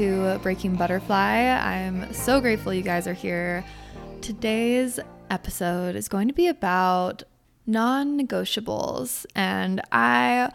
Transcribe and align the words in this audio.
to 0.00 0.38
Breaking 0.42 0.76
Butterfly. 0.76 1.14
I'm 1.14 2.10
so 2.14 2.40
grateful 2.40 2.72
you 2.72 2.80
guys 2.80 3.06
are 3.06 3.12
here. 3.12 3.62
Today's 4.22 4.98
episode 5.28 5.94
is 5.94 6.08
going 6.08 6.26
to 6.26 6.32
be 6.32 6.48
about 6.48 7.22
non 7.66 8.18
negotiables, 8.18 9.26
and 9.36 9.82
I 9.92 10.52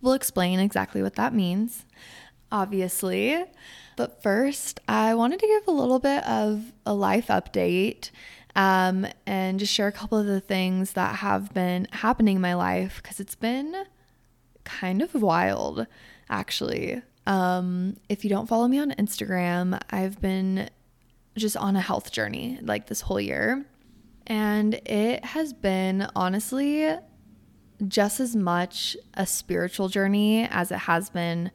will 0.00 0.14
explain 0.14 0.58
exactly 0.58 1.02
what 1.02 1.16
that 1.16 1.34
means, 1.34 1.84
obviously. 2.50 3.44
But 3.98 4.22
first, 4.22 4.80
I 4.88 5.14
wanted 5.14 5.40
to 5.40 5.46
give 5.46 5.68
a 5.68 5.78
little 5.78 5.98
bit 5.98 6.26
of 6.26 6.72
a 6.86 6.94
life 6.94 7.26
update 7.26 8.10
um, 8.56 9.06
and 9.26 9.60
just 9.60 9.74
share 9.74 9.88
a 9.88 9.92
couple 9.92 10.16
of 10.16 10.24
the 10.24 10.40
things 10.40 10.94
that 10.94 11.16
have 11.16 11.52
been 11.52 11.88
happening 11.92 12.36
in 12.36 12.42
my 12.42 12.54
life 12.54 13.00
because 13.02 13.20
it's 13.20 13.34
been 13.34 13.84
kind 14.64 15.02
of 15.02 15.12
wild 15.12 15.86
actually. 16.30 17.02
Um, 17.28 17.98
if 18.08 18.24
you 18.24 18.30
don't 18.30 18.46
follow 18.46 18.66
me 18.66 18.78
on 18.78 18.92
Instagram, 18.92 19.78
I've 19.90 20.18
been 20.18 20.70
just 21.36 21.58
on 21.58 21.76
a 21.76 21.80
health 21.80 22.10
journey 22.10 22.58
like 22.62 22.86
this 22.86 23.02
whole 23.02 23.20
year. 23.20 23.66
And 24.26 24.74
it 24.86 25.24
has 25.26 25.52
been 25.52 26.08
honestly 26.16 26.90
just 27.86 28.18
as 28.18 28.34
much 28.34 28.96
a 29.14 29.26
spiritual 29.26 29.88
journey 29.88 30.48
as 30.50 30.72
it 30.72 30.78
has 30.78 31.10
been 31.10 31.50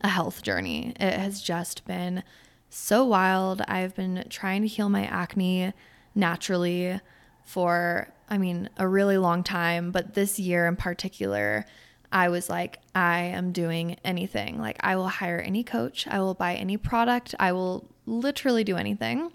a 0.00 0.08
health 0.08 0.42
journey. 0.42 0.94
It 0.98 1.18
has 1.18 1.42
just 1.42 1.84
been 1.84 2.24
so 2.70 3.04
wild. 3.04 3.60
I've 3.68 3.94
been 3.94 4.24
trying 4.30 4.62
to 4.62 4.68
heal 4.68 4.88
my 4.88 5.04
acne 5.04 5.74
naturally 6.14 6.98
for, 7.44 8.08
I 8.30 8.38
mean, 8.38 8.70
a 8.78 8.88
really 8.88 9.18
long 9.18 9.44
time, 9.44 9.90
but 9.90 10.14
this 10.14 10.38
year 10.38 10.66
in 10.66 10.76
particular, 10.76 11.66
I 12.12 12.28
was 12.28 12.48
like, 12.48 12.78
I 12.94 13.20
am 13.20 13.52
doing 13.52 13.96
anything. 14.04 14.58
Like, 14.58 14.76
I 14.80 14.96
will 14.96 15.08
hire 15.08 15.38
any 15.38 15.62
coach, 15.62 16.06
I 16.08 16.20
will 16.20 16.34
buy 16.34 16.54
any 16.54 16.76
product, 16.76 17.34
I 17.38 17.52
will 17.52 17.88
literally 18.06 18.64
do 18.64 18.76
anything. 18.76 19.30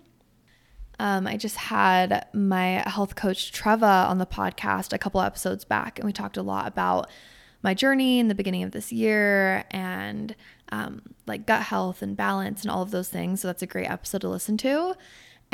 Um, 1.00 1.28
I 1.28 1.38
just 1.38 1.58
had 1.58 2.28
my 2.34 2.84
health 2.88 3.16
coach 3.16 3.52
Treva 3.52 4.10
on 4.10 4.18
the 4.18 4.26
podcast 4.26 4.94
a 4.94 4.98
couple 4.98 5.22
episodes 5.22 5.66
back, 5.66 6.00
and 6.00 6.06
we 6.06 6.14
talked 6.14 6.38
a 6.38 6.44
lot 6.44 6.68
about 6.68 7.10
my 7.62 7.74
journey 7.74 8.20
in 8.20 8.28
the 8.28 8.36
beginning 8.36 8.64
of 8.64 8.72
this 8.72 8.92
year 8.92 9.66
and 9.72 10.36
um, 10.70 11.02
like 11.26 11.46
gut 11.46 11.64
health 11.64 12.02
and 12.02 12.16
balance 12.16 12.62
and 12.62 12.72
all 12.72 12.84
of 12.84 12.92
those 12.92 13.10
things. 13.10 13.42
So 13.42 13.48
that's 13.48 13.64
a 13.64 13.68
great 13.68 13.90
episode 13.90 14.22
to 14.22 14.30
listen 14.30 14.56
to. 14.58 14.96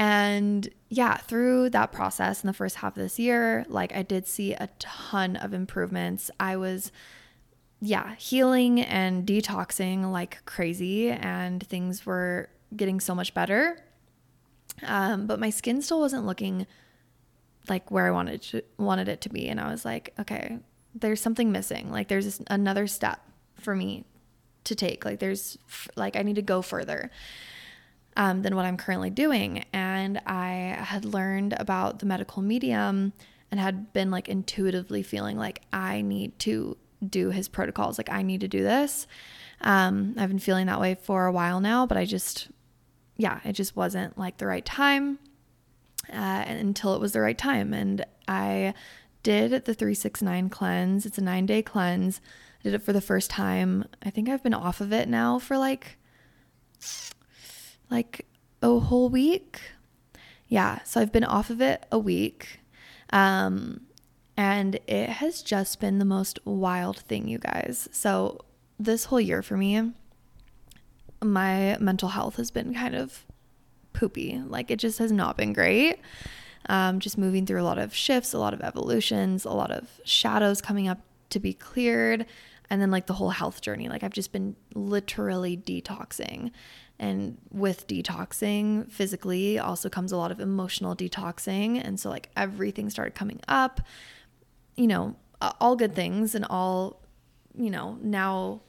And 0.02 0.68
yeah, 0.90 1.18
through 1.18 1.70
that 1.70 1.92
process 1.92 2.42
in 2.42 2.48
the 2.48 2.54
first 2.54 2.78
half 2.78 2.98
of 2.98 3.04
this 3.04 3.20
year, 3.20 3.68
like 3.70 3.96
I 3.96 4.02
did 4.02 4.26
see 4.26 4.54
a 4.54 4.68
ton 4.80 5.36
of 5.36 5.54
improvements. 5.54 6.32
I 6.40 6.58
was, 6.58 6.92
yeah, 7.82 8.16
healing 8.16 8.82
and 8.82 9.28
detoxing 9.28 10.12
like 10.12 10.44
crazy, 10.46 11.12
and 11.12 11.62
things 11.62 12.04
were 12.04 12.50
getting 12.76 13.00
so 13.00 13.14
much 13.14 13.36
better. 13.36 13.78
Um, 14.82 15.28
but 15.28 15.40
my 15.40 15.52
skin 15.52 15.84
still 15.84 16.00
wasn't 16.00 16.26
looking 16.26 16.66
like 17.70 17.92
where 17.92 18.08
I 18.08 18.12
wanted 18.12 18.42
to, 18.42 18.64
wanted 18.80 19.08
it 19.08 19.22
to 19.22 19.30
be, 19.30 19.50
and 19.50 19.60
I 19.60 19.70
was 19.70 19.86
like, 19.86 20.16
okay, 20.18 20.58
there's 20.96 21.22
something 21.22 21.52
missing. 21.52 21.92
Like 21.92 22.08
there's 22.08 22.42
another 22.48 22.88
step 22.88 23.20
for 23.60 23.76
me 23.76 24.06
to 24.64 24.74
take. 24.74 25.06
Like 25.06 25.20
there's 25.20 25.60
like 25.96 26.16
I 26.16 26.24
need 26.24 26.38
to 26.38 26.42
go 26.42 26.64
further 26.64 27.12
um, 28.18 28.42
than 28.42 28.56
what 28.56 28.66
I'm 28.66 28.78
currently 28.78 29.10
doing. 29.10 29.66
And 29.74 30.20
I 30.26 30.78
had 30.80 31.06
learned 31.06 31.54
about 31.58 32.00
the 32.00 32.06
medical 32.06 32.42
medium 32.42 33.14
and 33.50 33.60
had 33.60 33.94
been 33.94 34.12
like 34.12 34.30
intuitively 34.30 35.04
feeling 35.04 35.38
like 35.38 35.62
I 35.72 36.02
need 36.02 36.38
to 36.40 36.78
do 37.08 37.32
his 37.32 37.48
protocols. 37.48 37.98
Like 37.98 38.12
I 38.12 38.22
need 38.22 38.42
to 38.42 38.48
do 38.48 38.64
this. 38.64 39.08
Um, 39.62 40.16
I've 40.18 40.30
been 40.30 40.40
feeling 40.40 40.68
that 40.68 40.80
way 40.80 40.96
for 40.96 41.26
a 41.26 41.32
while 41.32 41.60
now, 41.60 41.86
but 41.86 41.98
I 41.98 42.06
just, 42.06 42.50
yeah, 43.18 43.40
it 43.44 43.54
just 43.54 43.76
wasn't 43.76 44.18
like 44.18 44.38
the 44.38 44.48
right 44.48 44.66
time 44.66 45.20
uh, 46.12 46.44
until 46.48 46.96
it 46.96 47.02
was 47.02 47.12
the 47.12 47.22
right 47.22 47.38
time. 47.38 47.74
And 47.74 48.06
I 48.28 48.74
did 49.24 49.52
the 49.52 49.74
369 49.74 50.50
cleanse. 50.50 51.06
It's 51.06 51.18
a 51.18 51.24
nine 51.24 51.46
day 51.46 51.62
cleanse. 51.62 52.22
I 52.60 52.64
did 52.64 52.74
it 52.74 52.82
for 52.82 52.94
the 52.94 53.02
first 53.02 53.30
time. 53.30 53.86
I 54.04 54.10
think 54.10 54.30
I've 54.30 54.44
been 54.44 54.54
off 54.54 54.82
of 54.82 54.92
it 54.92 55.08
now 55.08 55.40
for 55.40 55.58
like 55.58 55.98
like 57.92 58.26
a 58.62 58.80
whole 58.80 59.10
week. 59.10 59.62
Yeah, 60.48 60.82
so 60.84 61.00
I've 61.00 61.12
been 61.12 61.24
off 61.24 61.50
of 61.50 61.62
it 61.62 61.86
a 61.92 62.00
week. 62.00 62.60
Um, 63.12 63.82
and 64.38 64.80
it 64.88 65.10
has 65.10 65.42
just 65.42 65.80
been 65.80 66.00
the 66.00 66.06
most 66.06 66.40
wild 66.46 66.98
thing, 66.98 67.28
you 67.28 67.38
guys. 67.38 67.88
So, 67.92 68.40
this 68.80 69.06
whole 69.06 69.22
year 69.22 69.44
for 69.44 69.58
me, 69.58 69.92
my 71.24 71.78
mental 71.80 72.10
health 72.10 72.38
has 72.38 72.50
been 72.50 72.74
kind 72.74 72.96
of 72.96 73.26
poopy. 73.94 74.42
Like, 74.48 74.72
it 74.72 74.78
just 74.78 74.98
has 75.00 75.12
not 75.12 75.38
been 75.38 75.54
great. 75.54 76.00
Um, 76.70 77.00
just 77.00 77.18
moving 77.18 77.46
through 77.46 77.62
a 77.62 77.64
lot 77.64 77.78
of 77.78 77.94
shifts, 77.94 78.34
a 78.34 78.40
lot 78.40 78.54
of 78.54 78.62
evolutions, 78.62 79.46
a 79.46 79.52
lot 79.52 79.72
of 79.72 79.88
shadows 80.06 80.62
coming 80.62 80.88
up 80.88 81.00
to 81.30 81.40
be 81.40 81.54
cleared. 81.54 82.26
And 82.70 82.82
then, 82.82 82.90
like, 82.90 83.06
the 83.08 83.14
whole 83.14 83.32
health 83.32 83.62
journey. 83.62 83.90
Like, 83.90 84.02
I've 84.02 84.14
just 84.14 84.32
been 84.32 84.56
literally 84.74 85.58
detoxing. 85.58 86.52
And 87.02 87.40
with 87.50 87.88
detoxing 87.88 88.92
physically 88.92 89.58
also 89.58 89.90
comes 89.90 90.12
a 90.12 90.18
lot 90.18 90.32
of 90.32 90.40
emotional 90.40 90.96
detoxing. 90.96 91.84
And 91.84 92.00
so, 92.00 92.12
like, 92.12 92.30
everything 92.38 92.92
started 92.92 93.16
coming 93.16 93.42
up, 93.48 93.82
you 94.76 94.86
know, 94.86 95.16
all 95.60 95.76
good 95.76 95.96
things 95.96 96.36
and 96.36 96.46
all, 96.46 97.02
you 97.56 97.72
know, 97.72 97.98
now 98.04 98.62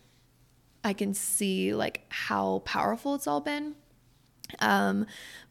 I 0.82 0.94
can 0.94 1.12
see 1.12 1.74
like 1.74 2.06
how 2.08 2.60
powerful 2.64 3.14
it's 3.14 3.26
all 3.26 3.40
been. 3.40 3.76
Um, 4.60 5.06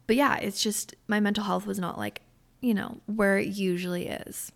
but 0.08 0.16
yeah, 0.16 0.36
it's 0.38 0.60
just 0.60 0.94
my 1.06 1.20
mental 1.20 1.44
health 1.44 1.66
was 1.66 1.78
not 1.78 1.98
like, 1.98 2.22
you 2.60 2.74
know, 2.74 2.98
where 3.06 3.38
it 3.38 3.48
usually 3.48 4.08
is. 4.08 4.50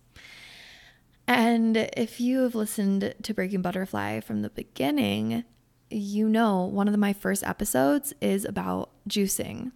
And 1.27 1.77
if 1.95 2.19
you 2.19 2.43
have 2.43 2.55
listened 2.55 3.15
to 3.23 3.33
Breaking 3.33 3.61
Butterfly 3.61 4.19
from 4.21 4.41
the 4.41 4.49
beginning, 4.49 5.43
you 5.89 6.27
know, 6.27 6.63
one 6.63 6.87
of 6.87 6.97
my 6.97 7.13
first 7.13 7.43
episodes 7.43 8.13
is 8.21 8.45
about 8.45 8.89
juicing 9.07 9.71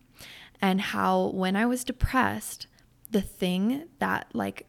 and 0.62 0.82
how 0.82 1.28
when 1.28 1.56
I 1.56 1.66
was 1.66 1.84
depressed, 1.84 2.68
the 3.10 3.22
thing 3.22 3.88
that 4.00 4.28
like 4.34 4.68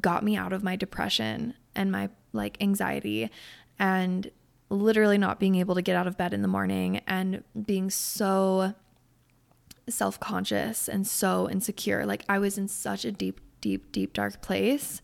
got 0.00 0.22
me 0.22 0.36
out 0.36 0.52
of 0.52 0.62
my 0.62 0.76
depression 0.76 1.54
and 1.74 1.90
my 1.90 2.10
like 2.32 2.56
anxiety 2.60 3.30
and 3.78 4.30
literally 4.70 5.18
not 5.18 5.40
being 5.40 5.56
able 5.56 5.74
to 5.74 5.82
get 5.82 5.96
out 5.96 6.06
of 6.06 6.16
bed 6.16 6.34
in 6.34 6.42
the 6.42 6.48
morning 6.48 7.00
and 7.06 7.42
being 7.66 7.90
so 7.90 8.74
self 9.88 10.20
conscious 10.20 10.88
and 10.88 11.06
so 11.06 11.48
insecure. 11.48 12.04
Like 12.04 12.24
I 12.28 12.38
was 12.38 12.58
in 12.58 12.68
such 12.68 13.04
a 13.04 13.12
deep, 13.12 13.40
deep, 13.60 13.90
deep, 13.92 14.12
dark 14.12 14.42
place. 14.42 15.00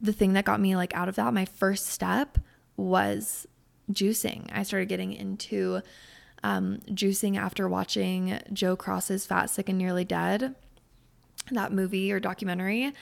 The 0.00 0.12
thing 0.12 0.34
that 0.34 0.44
got 0.44 0.60
me 0.60 0.76
like 0.76 0.94
out 0.94 1.08
of 1.08 1.16
that, 1.16 1.32
my 1.32 1.44
first 1.44 1.86
step 1.86 2.38
was 2.76 3.46
juicing. 3.90 4.48
I 4.52 4.62
started 4.62 4.88
getting 4.88 5.12
into 5.12 5.82
um, 6.42 6.80
juicing 6.88 7.36
after 7.36 7.68
watching 7.68 8.38
Joe 8.52 8.76
Cross's 8.76 9.26
Fat, 9.26 9.46
Sick, 9.46 9.68
and 9.68 9.78
Nearly 9.78 10.04
Dead, 10.04 10.54
that 11.50 11.72
movie 11.72 12.12
or 12.12 12.20
documentary. 12.20 12.92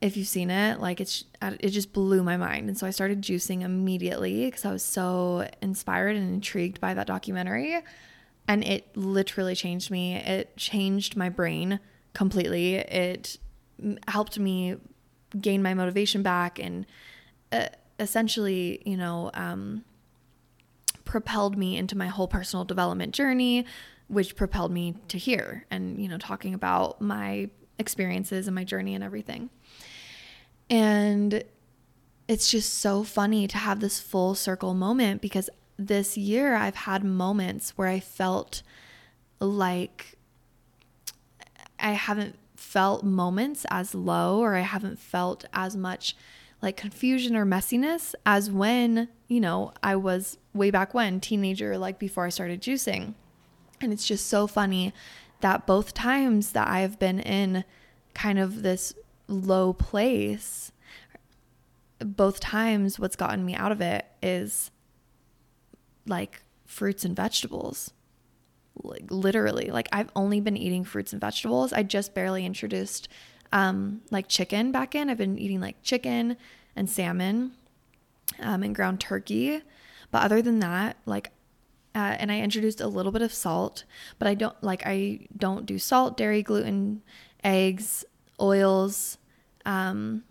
If 0.00 0.16
you've 0.16 0.28
seen 0.28 0.50
it, 0.50 0.80
like 0.80 1.00
it's 1.00 1.24
it 1.42 1.68
just 1.68 1.92
blew 1.92 2.22
my 2.22 2.38
mind, 2.38 2.68
and 2.68 2.78
so 2.78 2.86
I 2.86 2.90
started 2.90 3.20
juicing 3.20 3.60
immediately 3.62 4.46
because 4.46 4.64
I 4.64 4.72
was 4.72 4.82
so 4.82 5.46
inspired 5.60 6.16
and 6.16 6.32
intrigued 6.32 6.80
by 6.80 6.94
that 6.94 7.06
documentary, 7.06 7.78
and 8.48 8.64
it 8.64 8.96
literally 8.96 9.54
changed 9.54 9.90
me. 9.90 10.16
It 10.16 10.56
changed 10.56 11.16
my 11.16 11.28
brain 11.28 11.80
completely. 12.14 12.76
It 12.76 13.36
helped 14.08 14.38
me 14.38 14.76
gain 15.38 15.62
my 15.62 15.74
motivation 15.74 16.22
back 16.22 16.58
and 16.58 16.86
uh, 17.52 17.66
essentially, 18.00 18.82
you 18.84 18.96
know, 18.96 19.30
um, 19.34 19.84
propelled 21.04 21.56
me 21.56 21.76
into 21.76 21.96
my 21.96 22.06
whole 22.06 22.26
personal 22.26 22.64
development 22.64 23.14
journey, 23.14 23.66
which 24.08 24.34
propelled 24.34 24.72
me 24.72 24.94
to 25.08 25.18
here 25.18 25.66
and, 25.70 26.00
you 26.00 26.08
know, 26.08 26.18
talking 26.18 26.54
about 26.54 27.00
my 27.00 27.48
experiences 27.78 28.48
and 28.48 28.54
my 28.54 28.64
journey 28.64 28.94
and 28.94 29.04
everything. 29.04 29.50
And 30.68 31.44
it's 32.26 32.50
just 32.50 32.74
so 32.74 33.02
funny 33.02 33.46
to 33.48 33.58
have 33.58 33.80
this 33.80 33.98
full 34.00 34.34
circle 34.34 34.74
moment 34.74 35.20
because 35.20 35.50
this 35.76 36.16
year 36.16 36.54
I've 36.54 36.76
had 36.76 37.02
moments 37.02 37.70
where 37.76 37.88
I 37.88 38.00
felt 38.00 38.62
like 39.40 40.16
I 41.78 41.92
haven't 41.92 42.36
felt 42.54 43.02
moments 43.02 43.66
as 43.70 43.94
low 43.94 44.38
or 44.38 44.54
I 44.54 44.60
haven't 44.60 44.98
felt 44.98 45.44
as 45.52 45.76
much 45.76 46.14
like 46.62 46.76
confusion 46.76 47.36
or 47.36 47.46
messiness 47.46 48.14
as 48.26 48.50
when, 48.50 49.08
you 49.28 49.40
know, 49.40 49.72
I 49.82 49.96
was 49.96 50.38
way 50.52 50.70
back 50.70 50.92
when, 50.92 51.20
teenager, 51.20 51.78
like 51.78 51.98
before 51.98 52.26
I 52.26 52.28
started 52.28 52.60
juicing. 52.60 53.14
And 53.80 53.92
it's 53.92 54.06
just 54.06 54.26
so 54.26 54.46
funny 54.46 54.92
that 55.40 55.66
both 55.66 55.94
times 55.94 56.52
that 56.52 56.68
I've 56.68 56.98
been 56.98 57.18
in 57.18 57.64
kind 58.14 58.38
of 58.38 58.62
this 58.62 58.92
low 59.26 59.72
place, 59.72 60.70
both 61.98 62.40
times 62.40 62.98
what's 62.98 63.16
gotten 63.16 63.44
me 63.44 63.54
out 63.54 63.72
of 63.72 63.80
it 63.80 64.06
is 64.22 64.70
like 66.06 66.42
fruits 66.66 67.04
and 67.04 67.16
vegetables. 67.16 67.92
Like 68.82 69.10
literally, 69.10 69.70
like 69.70 69.88
I've 69.92 70.10
only 70.14 70.40
been 70.40 70.56
eating 70.56 70.84
fruits 70.84 71.12
and 71.12 71.20
vegetables. 71.20 71.72
I 71.72 71.82
just 71.82 72.14
barely 72.14 72.44
introduced 72.44 73.08
um, 73.52 74.02
like 74.10 74.28
chicken 74.28 74.72
back 74.72 74.94
in. 74.94 75.10
I've 75.10 75.18
been 75.18 75.38
eating 75.38 75.60
like 75.60 75.82
chicken 75.82 76.36
and 76.76 76.88
salmon 76.88 77.52
um, 78.40 78.62
and 78.62 78.74
ground 78.74 79.00
turkey. 79.00 79.62
But 80.10 80.22
other 80.22 80.42
than 80.42 80.60
that, 80.60 80.96
like, 81.06 81.30
uh, 81.94 82.16
and 82.18 82.30
I 82.30 82.40
introduced 82.40 82.80
a 82.80 82.86
little 82.86 83.12
bit 83.12 83.22
of 83.22 83.32
salt, 83.32 83.84
but 84.18 84.28
I 84.28 84.34
don't 84.34 84.60
like, 84.62 84.82
I 84.86 85.26
don't 85.36 85.66
do 85.66 85.78
salt, 85.78 86.16
dairy, 86.16 86.42
gluten, 86.42 87.02
eggs, 87.42 88.04
oils. 88.40 89.18
Um, 89.66 90.24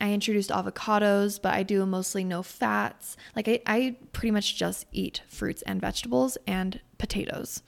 I 0.00 0.12
introduced 0.12 0.50
avocados, 0.50 1.40
but 1.40 1.54
I 1.54 1.62
do 1.62 1.86
mostly 1.86 2.24
no 2.24 2.42
fats. 2.42 3.16
Like, 3.34 3.48
I, 3.48 3.60
I 3.66 3.96
pretty 4.12 4.32
much 4.32 4.56
just 4.56 4.86
eat 4.92 5.22
fruits 5.28 5.62
and 5.62 5.80
vegetables 5.80 6.36
and 6.46 6.80
potatoes. 6.98 7.62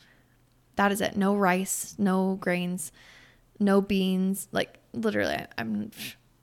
That 0.75 0.93
is 0.93 1.01
it. 1.01 1.17
No 1.17 1.35
rice, 1.37 1.95
no 1.99 2.35
grains, 2.35 2.93
no 3.59 3.81
beans. 3.81 4.49
Like, 4.53 4.79
literally, 4.97 5.39
I'm, 5.59 5.91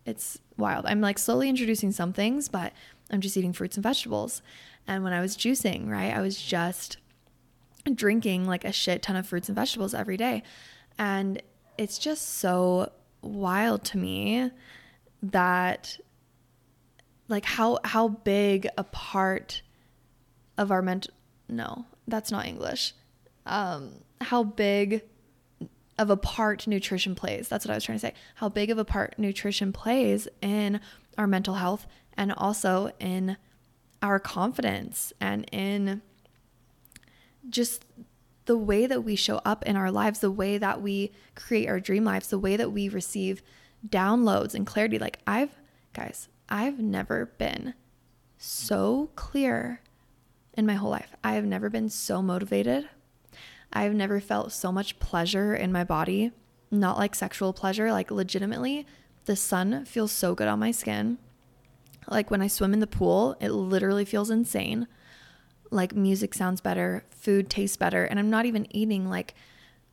it's 0.06 0.40
wild. 0.58 0.86
I'm 0.86 1.02
like 1.02 1.18
slowly 1.18 1.50
introducing 1.50 1.92
some 1.92 2.14
things, 2.14 2.48
but 2.48 2.74
I'm 3.12 3.22
just 3.22 3.38
eating 3.38 3.54
fruits 3.54 3.78
and 3.78 3.84
vegetables. 3.84 4.42
And 4.88 5.04
when 5.04 5.14
I 5.14 5.22
was 5.22 5.38
juicing, 5.38 5.90
right, 5.90 6.14
I 6.14 6.22
was 6.22 6.42
just 6.42 6.98
drinking 7.92 8.46
like 8.46 8.66
a 8.66 8.72
shit 8.72 9.02
ton 9.02 9.16
of 9.16 9.28
fruits 9.28 9.50
and 9.50 9.56
vegetables 9.56 9.94
every 9.94 10.18
day. 10.18 10.44
And 10.98 11.42
it's 11.78 11.98
just 11.98 12.36
so 12.36 12.92
wild 13.22 13.84
to 13.86 13.98
me 13.98 14.52
that 15.22 15.98
like 17.30 17.46
how 17.46 17.80
how 17.84 18.10
big 18.10 18.68
a 18.78 18.84
part 18.84 19.62
of 20.58 20.72
our 20.72 20.82
mental 20.82 21.14
no, 21.50 21.86
that's 22.08 22.32
not 22.32 22.46
English. 22.46 22.94
Um 23.46 24.02
how 24.22 24.44
big 24.44 25.04
of 25.98 26.10
a 26.10 26.18
part 26.18 26.68
nutrition 26.68 27.16
plays. 27.16 27.48
That's 27.48 27.66
what 27.66 27.72
I 27.72 27.76
was 27.76 27.84
trying 27.84 27.98
to 27.98 28.08
say. 28.08 28.14
How 28.36 28.50
big 28.50 28.70
of 28.70 28.78
a 28.78 28.86
part 28.86 29.18
nutrition 29.18 29.72
plays 29.72 30.28
in 30.42 30.80
our 31.18 31.28
mental 31.28 31.56
health 31.56 31.88
and 32.16 32.32
also 32.34 32.92
in 33.00 33.38
our 34.02 34.20
confidence 34.20 35.14
and 35.20 35.48
in 35.52 36.02
just 37.50 37.86
the 38.46 38.58
way 38.58 38.86
that 38.86 39.04
we 39.04 39.16
show 39.16 39.40
up 39.46 39.64
in 39.66 39.76
our 39.76 39.92
lives, 39.92 40.20
the 40.20 40.32
way 40.32 40.58
that 40.58 40.82
we 40.82 41.12
create 41.36 41.70
our 41.70 41.80
dream 41.80 42.04
lives, 42.04 42.28
the 42.28 42.40
way 42.40 42.58
that 42.58 42.72
we 42.72 42.90
receive 42.90 43.42
downloads 43.88 44.54
and 44.54 44.66
clarity. 44.66 45.00
Like, 45.00 45.20
I've, 45.26 45.56
guys, 45.94 46.28
I've 46.50 46.80
never 46.80 47.28
been 47.38 47.74
so 48.38 49.10
clear 49.16 49.82
in 50.56 50.66
my 50.66 50.74
whole 50.74 50.92
life. 50.92 51.16
I 51.24 51.34
have 51.34 51.46
never 51.46 51.70
been 51.70 51.90
so 51.90 52.22
motivated. 52.22 52.90
I've 53.74 53.94
never 53.94 54.20
felt 54.20 54.52
so 54.52 54.72
much 54.72 55.00
pleasure 55.00 55.56
in 55.56 55.72
my 55.72 55.84
body, 55.84 56.32
not 56.72 56.98
like 56.98 57.16
sexual 57.16 57.54
pleasure, 57.54 57.92
like 57.92 58.12
legitimately. 58.12 58.86
The 59.26 59.36
sun 59.36 59.86
feels 59.86 60.12
so 60.12 60.36
good 60.36 60.48
on 60.48 60.60
my 60.60 60.72
skin. 60.72 61.18
Like 62.08 62.30
when 62.30 62.42
I 62.42 62.48
swim 62.48 62.74
in 62.74 62.80
the 62.80 62.88
pool, 62.88 63.36
it 63.40 63.50
literally 63.50 64.06
feels 64.06 64.30
insane. 64.30 64.88
Like 65.72 65.96
music 65.96 66.34
sounds 66.36 66.62
better, 66.62 67.04
food 67.10 67.50
tastes 67.50 67.78
better, 67.78 68.04
and 68.06 68.20
I'm 68.20 68.30
not 68.30 68.46
even 68.46 68.68
eating 68.76 69.10
like 69.10 69.34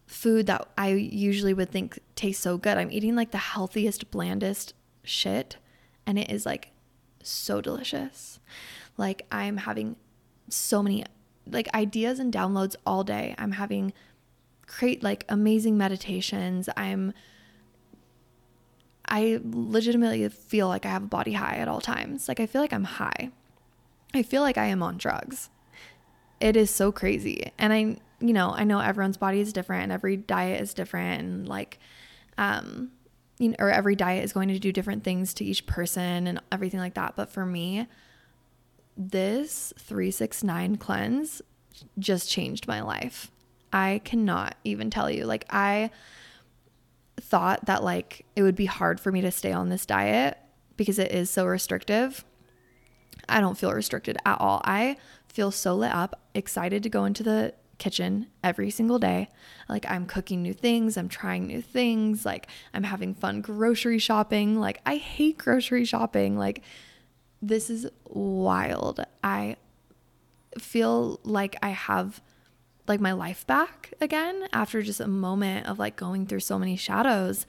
food 0.06 0.47
that 0.47 0.69
I 0.76 0.91
usually 0.91 1.55
would 1.55 1.71
think 1.71 1.99
tastes 2.17 2.43
so 2.43 2.59
good. 2.59 2.76
I'm 2.76 2.91
eating 2.91 3.17
like 3.17 3.31
the 3.31 3.38
healthiest, 3.38 4.11
blandest 4.11 4.75
shit, 5.05 5.56
and 6.06 6.19
it 6.19 6.31
is 6.31 6.44
like 6.44 6.73
so 7.23 7.61
delicious. 7.61 8.41
Like 8.99 9.26
I'm 9.33 9.59
having 9.59 9.97
so 10.49 10.83
many 10.83 11.05
like 11.47 11.73
ideas 11.75 12.19
and 12.19 12.33
downloads 12.33 12.77
all 12.87 13.05
day. 13.05 13.35
I'm 13.39 13.53
having 13.53 13.93
create 14.67 15.03
like 15.03 15.25
amazing 15.29 15.77
meditations. 15.77 16.69
I'm 16.77 17.13
I 19.09 19.41
legitimately 19.43 20.29
feel 20.29 20.69
like 20.69 20.87
I 20.87 20.91
have 20.91 21.03
a 21.03 21.07
body 21.07 21.33
high 21.33 21.57
at 21.57 21.67
all 21.67 21.81
times. 21.81 22.29
Like 22.29 22.39
I 22.39 22.47
feel 22.47 22.61
like 22.61 22.73
I'm 22.73 22.85
high. 22.85 23.31
I 24.15 24.23
feel 24.23 24.43
like 24.43 24.57
I 24.57 24.67
am 24.67 24.83
on 24.83 24.99
drugs. 24.99 25.51
It 26.39 26.57
is 26.57 26.71
so 26.71 26.93
crazy. 26.93 27.53
And 27.59 27.73
I, 27.73 27.79
you 28.21 28.33
know, 28.33 28.53
I 28.53 28.65
know 28.65 28.79
everyone's 28.79 29.17
body 29.17 29.41
is 29.41 29.53
different, 29.53 29.85
and 29.85 29.93
every 29.93 30.17
diet 30.17 30.61
is 30.61 30.73
different 30.75 31.21
and 31.21 31.49
like 31.49 31.79
um 32.39 32.93
you 33.39 33.49
know, 33.49 33.57
or 33.59 33.71
every 33.71 33.97
diet 33.97 34.23
is 34.23 34.33
going 34.35 34.49
to 34.49 34.59
do 34.59 34.71
different 34.71 35.03
things 35.03 35.33
to 35.35 35.45
each 35.45 35.67
person 35.67 36.27
and 36.27 36.41
everything 36.53 36.79
like 36.79 36.95
that. 36.95 37.17
But 37.17 37.31
for 37.31 37.47
me, 37.47 37.89
this 39.00 39.73
369 39.79 40.76
cleanse 40.76 41.41
just 41.99 42.29
changed 42.29 42.69
my 42.69 42.82
life. 42.82 43.31
I 43.73 44.02
cannot 44.05 44.56
even 44.64 44.91
tell 44.91 45.11
you. 45.11 45.25
Like 45.25 45.47
I 45.49 45.91
thought 47.19 47.67
that 47.67 47.82
like 47.82 48.26
it 48.37 48.43
would 48.43 48.56
be 48.56 48.67
hard 48.67 49.00
for 49.00 49.11
me 49.11 49.20
to 49.23 49.31
stay 49.31 49.52
on 49.52 49.70
this 49.70 49.87
diet 49.87 50.37
because 50.76 50.99
it 50.99 51.12
is 51.12 51.31
so 51.31 51.47
restrictive. 51.47 52.25
I 53.29 53.41
don't 53.41 53.56
feel 53.56 53.73
restricted 53.73 54.19
at 54.26 54.41
all. 54.41 54.61
I 54.64 54.97
feel 55.29 55.50
so 55.50 55.75
lit 55.75 55.93
up, 55.93 56.20
excited 56.35 56.82
to 56.82 56.88
go 56.88 57.05
into 57.05 57.23
the 57.23 57.55
kitchen 57.79 58.26
every 58.44 58.70
single 58.70 58.99
day. 58.99 59.29
Like 59.69 59.91
I'm 59.91 60.05
cooking 60.05 60.43
new 60.43 60.52
things, 60.52 60.97
I'm 60.97 61.08
trying 61.08 61.47
new 61.47 61.62
things, 61.62 62.26
like 62.26 62.49
I'm 62.75 62.82
having 62.82 63.14
fun 63.14 63.41
grocery 63.41 63.99
shopping. 63.99 64.61
Like 64.61 64.81
I 64.85 64.97
hate 64.97 65.38
grocery 65.38 65.85
shopping. 65.85 66.37
Like 66.37 66.62
this 67.43 67.71
is 67.71 67.87
wild. 68.09 69.05
I 69.23 69.57
feel 70.59 71.21
like 71.25 71.57
I 71.62 71.71
have 71.71 72.21
like 72.87 73.00
my 73.00 73.12
life 73.12 73.47
back 73.47 73.95
again 74.00 74.49
after 74.53 74.83
just 74.83 75.00
a 75.00 75.07
moment 75.07 75.67
of 75.67 75.79
like 75.79 75.97
going 75.97 76.26
through 76.26 76.41
so 76.41 76.59
many 76.59 76.76
shadows. 76.76 77.47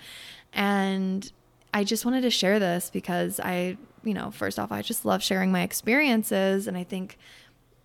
And 0.54 1.32
I 1.74 1.84
just 1.84 2.06
wanted 2.06 2.22
to 2.22 2.30
share 2.30 2.60
this 2.60 2.90
because 2.90 3.40
I, 3.40 3.78
you 4.04 4.14
know, 4.14 4.32
first 4.32 4.60
off, 4.60 4.72
I 4.72 4.82
just 4.82 5.06
love 5.06 5.24
sharing 5.24 5.52
my 5.52 5.64
experiences. 5.64 6.68
And 6.68 6.78
I 6.78 6.84
think, 6.84 7.18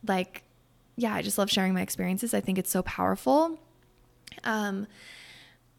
like, 0.07 0.43
yeah, 0.97 1.15
I 1.15 1.23
just 1.23 1.39
love 1.39 1.51
sharing 1.51 1.75
my 1.75 1.83
experiences. 1.83 2.35
I 2.35 2.41
think 2.41 2.59
it's 2.59 2.71
so 2.71 2.83
powerful. 2.83 3.59
Um, 4.45 4.87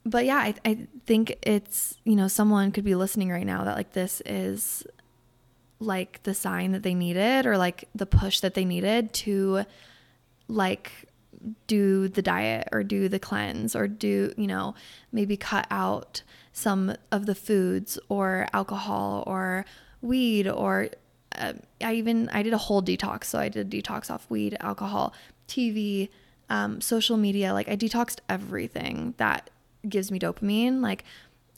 but 0.06 0.26
yeah, 0.26 0.38
I, 0.38 0.56
I 0.64 0.88
think 1.06 1.36
it's, 1.42 1.98
you 2.06 2.16
know, 2.16 2.28
someone 2.28 2.72
could 2.72 2.86
be 2.86 2.96
listening 2.96 3.30
right 3.30 3.46
now 3.46 3.66
that 3.66 3.76
like 3.76 3.92
this 3.92 4.22
is 4.26 4.86
like 5.80 6.24
the 6.24 6.34
sign 6.34 6.72
that 6.72 6.84
they 6.84 6.94
needed 6.94 7.46
or 7.46 7.58
like 7.58 7.88
the 7.94 8.06
push 8.06 8.40
that 8.40 8.54
they 8.54 8.66
needed 8.66 9.14
to 9.14 9.64
like 10.48 10.92
do 11.68 12.08
the 12.08 12.22
diet 12.22 12.68
or 12.72 12.84
do 12.84 13.08
the 13.08 13.20
cleanse 13.20 13.76
or 13.76 13.88
do, 13.88 14.34
you 14.38 14.48
know, 14.48 14.74
maybe 15.12 15.38
cut 15.38 15.68
out 15.70 16.24
some 16.52 16.96
of 17.12 17.26
the 17.26 17.36
foods 17.36 18.00
or 18.10 18.48
alcohol 18.54 19.24
or 19.28 19.66
weed 20.02 20.48
or 20.48 20.90
uh, 21.38 21.54
I 21.82 21.94
even 21.94 22.30
I 22.30 22.42
did 22.42 22.54
a 22.54 22.58
whole 22.58 22.82
detox. 22.82 23.26
So 23.26 23.40
I 23.40 23.50
did 23.50 23.70
detox 23.70 24.10
off 24.10 24.30
weed, 24.30 24.58
alcohol, 24.60 25.14
TV, 25.48 26.10
um, 26.50 26.82
social 26.82 27.18
media. 27.18 27.54
Like 27.54 27.70
I 27.70 27.76
detoxed 27.76 28.20
everything 28.28 29.14
that 29.18 29.50
gives 29.88 30.12
me 30.12 30.20
dopamine. 30.20 30.82
Like 30.82 31.04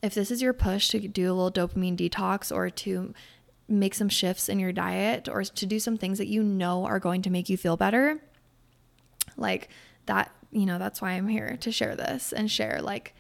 if 0.02 0.14
this 0.14 0.32
is 0.32 0.42
your 0.42 0.54
push 0.54 0.90
to 0.90 1.00
do 1.00 1.32
a 1.32 1.34
little 1.34 1.52
dopamine 1.52 1.98
detox 1.98 2.54
or 2.54 2.70
to 2.70 3.14
make 3.70 3.94
some 3.94 4.10
shifts 4.10 4.50
in 4.50 4.60
your 4.60 4.72
diet 4.72 5.30
or 5.30 5.44
to 5.44 5.66
do 5.66 5.80
some 5.80 5.98
things 5.98 6.18
that 6.18 6.28
you 6.28 6.44
know 6.44 6.86
are 6.86 7.00
going 7.00 7.22
to 7.22 7.30
make 7.30 7.50
you 7.50 7.58
feel 7.58 7.78
better, 7.78 8.20
like 9.38 9.70
that, 10.06 10.32
you 10.52 10.66
know, 10.66 10.78
that's 10.78 11.02
why 11.02 11.12
I'm 11.12 11.28
here 11.28 11.58
to 11.62 11.72
share 11.72 11.96
this 11.96 12.34
and 12.34 12.50
share 12.50 12.82
like 12.82 13.14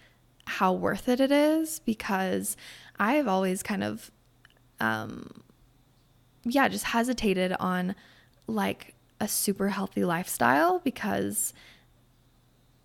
how 0.45 0.73
worth 0.73 1.07
it 1.07 1.19
it 1.19 1.31
is 1.31 1.79
because 1.79 2.57
I've 2.99 3.27
always 3.27 3.61
kind 3.61 3.83
of, 3.83 4.11
um, 4.79 5.43
yeah, 6.43 6.67
just 6.67 6.85
hesitated 6.85 7.53
on 7.59 7.95
like 8.47 8.95
a 9.19 9.27
super 9.27 9.69
healthy 9.69 10.03
lifestyle 10.03 10.79
because 10.79 11.53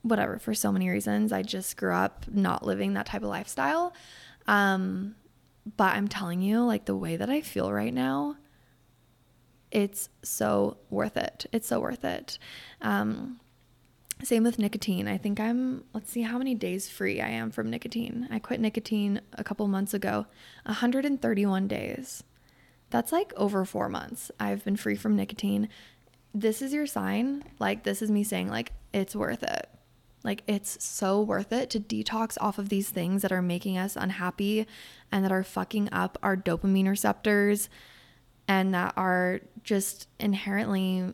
whatever, 0.02 0.38
for 0.38 0.54
so 0.54 0.70
many 0.70 0.90
reasons, 0.90 1.32
I 1.32 1.42
just 1.42 1.76
grew 1.76 1.94
up 1.94 2.26
not 2.30 2.64
living 2.64 2.92
that 2.92 3.06
type 3.06 3.22
of 3.22 3.28
lifestyle. 3.28 3.94
Um, 4.46 5.14
but 5.76 5.94
I'm 5.94 6.08
telling 6.08 6.42
you, 6.42 6.64
like 6.64 6.84
the 6.84 6.96
way 6.96 7.16
that 7.16 7.30
I 7.30 7.40
feel 7.40 7.72
right 7.72 7.94
now, 7.94 8.36
it's 9.70 10.08
so 10.22 10.76
worth 10.90 11.16
it. 11.16 11.46
It's 11.52 11.66
so 11.66 11.80
worth 11.80 12.04
it. 12.04 12.38
Um, 12.80 13.40
same 14.22 14.44
with 14.44 14.58
nicotine. 14.58 15.08
I 15.08 15.18
think 15.18 15.40
I'm, 15.40 15.84
let's 15.92 16.10
see 16.10 16.22
how 16.22 16.38
many 16.38 16.54
days 16.54 16.88
free 16.88 17.20
I 17.20 17.28
am 17.28 17.50
from 17.50 17.70
nicotine. 17.70 18.28
I 18.30 18.38
quit 18.38 18.60
nicotine 18.60 19.20
a 19.32 19.42
couple 19.42 19.66
months 19.66 19.92
ago, 19.92 20.26
131 20.64 21.66
days. 21.66 22.22
That's 22.90 23.10
like 23.10 23.32
over 23.36 23.64
four 23.64 23.88
months. 23.88 24.30
I've 24.38 24.64
been 24.64 24.76
free 24.76 24.94
from 24.94 25.16
nicotine. 25.16 25.68
This 26.32 26.62
is 26.62 26.72
your 26.72 26.86
sign. 26.86 27.44
Like, 27.58 27.82
this 27.82 28.02
is 28.02 28.10
me 28.10 28.22
saying, 28.22 28.48
like, 28.48 28.72
it's 28.92 29.16
worth 29.16 29.42
it. 29.42 29.68
Like, 30.24 30.42
it's 30.46 30.82
so 30.82 31.20
worth 31.20 31.52
it 31.52 31.70
to 31.70 31.80
detox 31.80 32.36
off 32.40 32.58
of 32.58 32.70
these 32.70 32.88
things 32.88 33.22
that 33.22 33.30
are 33.30 33.42
making 33.42 33.78
us 33.78 33.94
unhappy 33.94 34.66
and 35.12 35.24
that 35.24 35.30
are 35.30 35.44
fucking 35.44 35.90
up 35.92 36.18
our 36.22 36.36
dopamine 36.36 36.88
receptors 36.88 37.68
and 38.48 38.74
that 38.74 38.94
are 38.96 39.40
just 39.62 40.08
inherently 40.18 41.12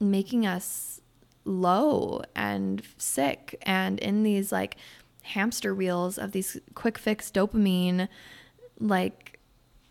making 0.00 0.46
us 0.46 1.00
low 1.44 2.22
and 2.34 2.82
sick 2.98 3.56
and 3.62 3.98
in 4.00 4.22
these 4.22 4.52
like 4.52 4.76
hamster 5.22 5.74
wheels 5.74 6.18
of 6.18 6.32
these 6.32 6.60
quick 6.74 6.98
fix 6.98 7.30
dopamine 7.30 8.08
like 8.78 9.38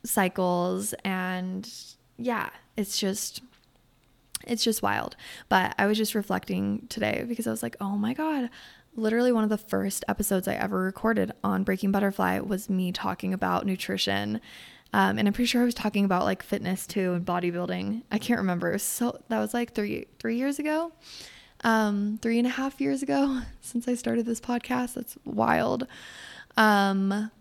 cycles. 0.03 0.93
And 1.03 1.69
yeah 2.17 2.49
it's 2.77 2.97
just 2.97 3.41
it's 4.47 4.63
just 4.63 4.81
wild 4.81 5.15
but 5.49 5.73
i 5.77 5.85
was 5.85 5.97
just 5.97 6.15
reflecting 6.15 6.85
today 6.89 7.25
because 7.27 7.47
i 7.47 7.51
was 7.51 7.63
like 7.63 7.75
oh 7.79 7.97
my 7.97 8.13
god 8.13 8.49
literally 8.95 9.31
one 9.31 9.43
of 9.43 9.49
the 9.49 9.57
first 9.57 10.03
episodes 10.07 10.47
i 10.47 10.55
ever 10.55 10.79
recorded 10.79 11.31
on 11.43 11.63
breaking 11.63 11.91
butterfly 11.91 12.39
was 12.39 12.69
me 12.69 12.91
talking 12.91 13.33
about 13.33 13.65
nutrition 13.65 14.41
um, 14.93 15.17
and 15.17 15.27
i'm 15.27 15.33
pretty 15.33 15.47
sure 15.47 15.61
i 15.61 15.65
was 15.65 15.75
talking 15.75 16.05
about 16.05 16.23
like 16.23 16.41
fitness 16.41 16.87
too 16.87 17.13
and 17.13 17.25
bodybuilding 17.25 18.01
i 18.11 18.17
can't 18.17 18.39
remember 18.39 18.77
so 18.77 19.19
that 19.29 19.39
was 19.39 19.53
like 19.53 19.73
three 19.73 20.07
three 20.19 20.37
years 20.37 20.59
ago 20.59 20.91
um, 21.63 22.19
three 22.21 22.37
and 22.37 22.47
a 22.47 22.51
half 22.51 22.79
years 22.79 23.01
ago 23.01 23.41
since 23.61 23.87
I 23.87 23.95
started 23.95 24.25
this 24.25 24.39
podcast. 24.39 24.93
That's 24.93 25.17
wild. 25.25 25.87
Um, 26.55 27.31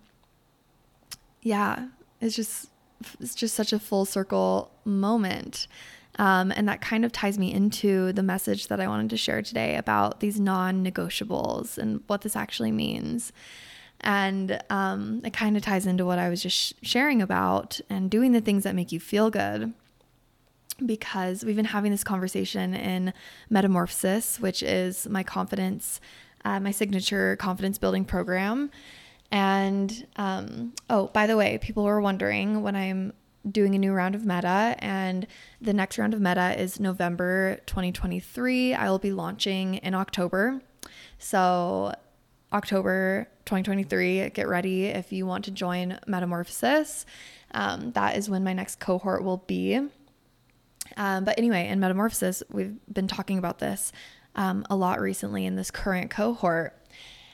yeah, 1.43 1.89
it's 2.21 2.35
just 2.35 2.71
it's 3.21 3.35
just 3.35 3.55
such 3.55 3.73
a 3.73 3.79
full 3.79 4.05
circle 4.05 4.71
moment. 4.85 5.69
Um, 6.18 6.50
and 6.50 6.68
that 6.68 6.80
kind 6.80 7.04
of 7.04 7.12
ties 7.12 7.38
me 7.38 7.52
into 7.52 8.12
the 8.12 8.23
message 8.23 8.68
that 8.68 8.80
I 8.80 8.88
wanted 8.88 9.11
to 9.11 9.16
share 9.16 9.42
today 9.42 9.76
about 9.76 10.20
these 10.20 10.40
non 10.40 10.85
negotiables 10.85 11.76
and 11.76 12.02
what 12.06 12.23
this 12.23 12.37
actually 12.37 12.73
means. 12.73 13.32
And 14.00 14.61
um, 14.70 15.20
it 15.25 15.32
kind 15.32 15.56
of 15.56 15.62
ties 15.62 15.87
into 15.87 16.06
what 16.06 16.18
I 16.18 16.28
was 16.28 16.42
just 16.42 16.56
sh- 16.56 16.73
sharing 16.82 17.20
about 17.23 17.80
and 17.90 18.11
doing 18.11 18.32
the 18.32 18.40
things 18.40 18.64
that 18.64 18.75
make 18.75 18.92
you 18.92 19.00
feel 19.00 19.30
good 19.30 19.73
because 20.85 21.44
we've 21.44 21.56
been 21.56 21.64
having 21.64 21.90
this 21.90 22.04
conversation 22.04 22.75
in 22.75 23.12
Metamorphosis, 23.49 24.38
which 24.40 24.62
is 24.62 25.08
my 25.08 25.23
confidence, 25.23 26.00
uh, 26.44 26.61
my 26.61 26.70
signature 26.70 27.37
confidence 27.37 27.78
building 27.78 28.04
program. 28.04 28.70
And 29.30 30.06
um, 30.16 30.75
oh, 30.90 31.08
by 31.08 31.26
the 31.26 31.37
way, 31.37 31.58
people 31.58 31.85
were 31.85 32.00
wondering 32.00 32.62
when 32.62 32.76
I'm 32.76 33.12
doing 33.50 33.75
a 33.75 33.79
new 33.79 33.93
round 33.93 34.15
of 34.15 34.25
meta, 34.25 34.76
and 34.79 35.26
the 35.61 35.73
next 35.73 35.99
round 35.99 36.15
of 36.15 36.21
meta 36.21 36.61
is 36.61 36.81
November 36.81 37.59
2023. 37.67 38.75
I 38.75 38.91
will 38.91 38.99
be 38.99 39.12
launching 39.12 39.75
in 39.76 39.95
October. 39.95 40.61
So, 41.19 41.95
October 42.53 43.29
2023, 43.45 44.31
get 44.31 44.49
ready 44.49 44.87
if 44.87 45.12
you 45.12 45.26
want 45.26 45.45
to 45.47 45.50
join 45.50 45.99
Metamorphosis. 46.07 47.07
Um, 47.53 47.93
that 47.93 48.17
is 48.17 48.29
when 48.29 48.45
my 48.45 48.53
next 48.53 48.81
cohort 48.81 49.25
will 49.25 49.38
be. 49.47 49.81
Um, 50.97 51.25
but 51.25 51.38
anyway, 51.38 51.69
in 51.69 51.81
Metamorphosis, 51.81 52.43
we've 52.50 52.76
been 52.93 53.09
talking 53.09 53.38
about 53.38 53.59
this 53.59 53.93
um, 54.35 54.65
a 54.71 54.76
lot 54.76 55.00
recently 55.00 55.45
in 55.47 55.57
this 55.57 55.71
current 55.71 56.11
cohort. 56.11 56.76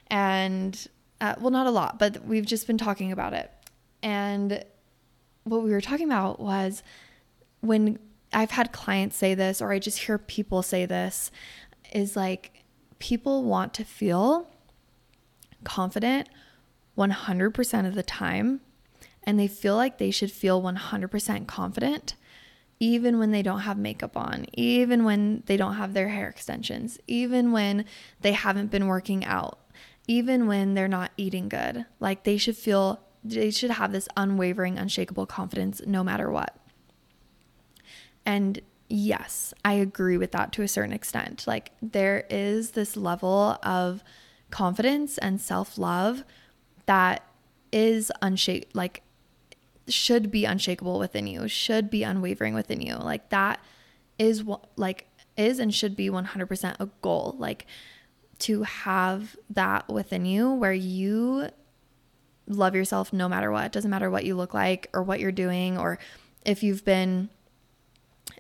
And, 0.09 0.87
uh, 1.21 1.35
well, 1.41 1.51
not 1.51 1.67
a 1.67 1.71
lot, 1.71 1.99
but 1.99 2.25
we've 2.25 2.47
just 2.47 2.67
been 2.67 2.79
talking 2.79 3.13
about 3.13 3.33
it. 3.33 3.51
And 4.03 4.65
what 5.45 5.63
we 5.63 5.71
were 5.71 5.81
talking 5.81 6.07
about 6.07 6.41
was 6.41 6.83
when 7.61 7.99
I've 8.33 8.53
had 8.53 8.73
clients 8.73 9.17
say 9.17 9.35
this, 9.35 9.61
or 9.61 9.73
I 9.73 9.79
just 9.79 9.99
hear 10.01 10.19
people 10.19 10.63
say 10.63 10.87
this, 10.87 11.31
is 11.93 12.17
like 12.17 12.65
people 12.99 13.45
want 13.45 13.75
to 13.75 13.85
feel 13.85 14.49
confident 15.65 16.29
100% 16.97 17.87
of 17.87 17.95
the 17.95 18.03
time. 18.03 18.61
And 19.25 19.39
they 19.39 19.49
feel 19.49 19.77
like 19.77 19.99
they 19.99 20.11
should 20.11 20.33
feel 20.33 20.61
100% 20.63 21.47
confident 21.47 22.15
even 22.81 23.21
when 23.21 23.31
they 23.31 23.43
don't 23.43 23.61
have 23.61 23.79
makeup 23.79 24.17
on, 24.17 24.45
even 24.55 25.05
when 25.05 25.45
they 25.47 25.57
don't 25.57 25.75
have 25.75 25.95
their 25.95 26.09
hair 26.09 26.29
extensions, 26.29 26.99
even 27.07 27.53
when 27.53 27.85
they 28.23 28.33
haven't 28.33 28.73
been 28.73 28.89
working 28.89 29.25
out, 29.25 29.61
even 30.09 30.49
when 30.49 30.75
they're 30.75 30.89
not 30.89 31.13
eating 31.17 31.49
good. 31.49 31.87
Like 32.01 32.25
they 32.25 32.37
should 32.37 32.57
feel, 32.57 32.99
they 33.25 33.51
should 33.51 33.71
have 33.71 33.93
this 33.93 34.09
unwavering, 34.17 34.79
unshakable 34.79 35.27
confidence 35.27 35.81
no 35.87 36.03
matter 36.03 36.31
what. 36.31 36.57
And 38.27 38.61
yes, 38.89 39.55
I 39.65 39.75
agree 39.75 40.17
with 40.17 40.33
that 40.33 40.53
to 40.53 40.63
a 40.63 40.69
certain 40.69 40.93
extent. 40.93 41.47
Like 41.47 41.73
there 41.81 42.27
is 42.31 42.73
this 42.73 42.97
level 42.97 43.59
of 43.63 44.03
confidence 44.51 45.19
and 45.19 45.41
self 45.41 45.79
love 45.79 46.25
that 46.87 47.25
is 47.71 48.13
unshakable, 48.21 48.71
like 48.75 49.03
should 49.89 50.31
be 50.31 50.45
unshakable 50.45 50.99
within 50.99 51.27
you, 51.27 51.49
should 51.49 51.91
be 51.91 52.03
unwavering 52.03 52.55
within 52.55 52.81
you. 52.81 52.97
Like 52.97 53.31
that 53.31 53.61
is 54.19 54.45
what 54.45 54.67
like 54.77 55.07
is 55.37 55.59
and 55.59 55.75
should 55.75 55.97
be 55.97 56.11
100% 56.11 56.77
a 56.79 56.87
goal. 57.01 57.37
Like 57.39 57.67
to 58.41 58.65
have 58.65 59.37
that 59.51 59.89
within 59.89 60.25
you 60.25 60.53
where 60.53 60.73
you 60.73 61.49
love 62.47 62.75
yourself 62.75 63.13
no 63.13 63.29
matter 63.29 63.51
what. 63.51 63.67
It 63.67 63.73
doesn't 63.73 63.91
matter 63.91 64.11
what 64.11 64.25
you 64.25 64.35
look 64.35 64.55
like 64.55 64.89
or 64.93 65.03
what 65.03 65.21
you're 65.21 65.33
doing 65.33 65.79
or 65.79 65.99
if 66.45 66.63
you've 66.63 66.85
been 66.85 67.29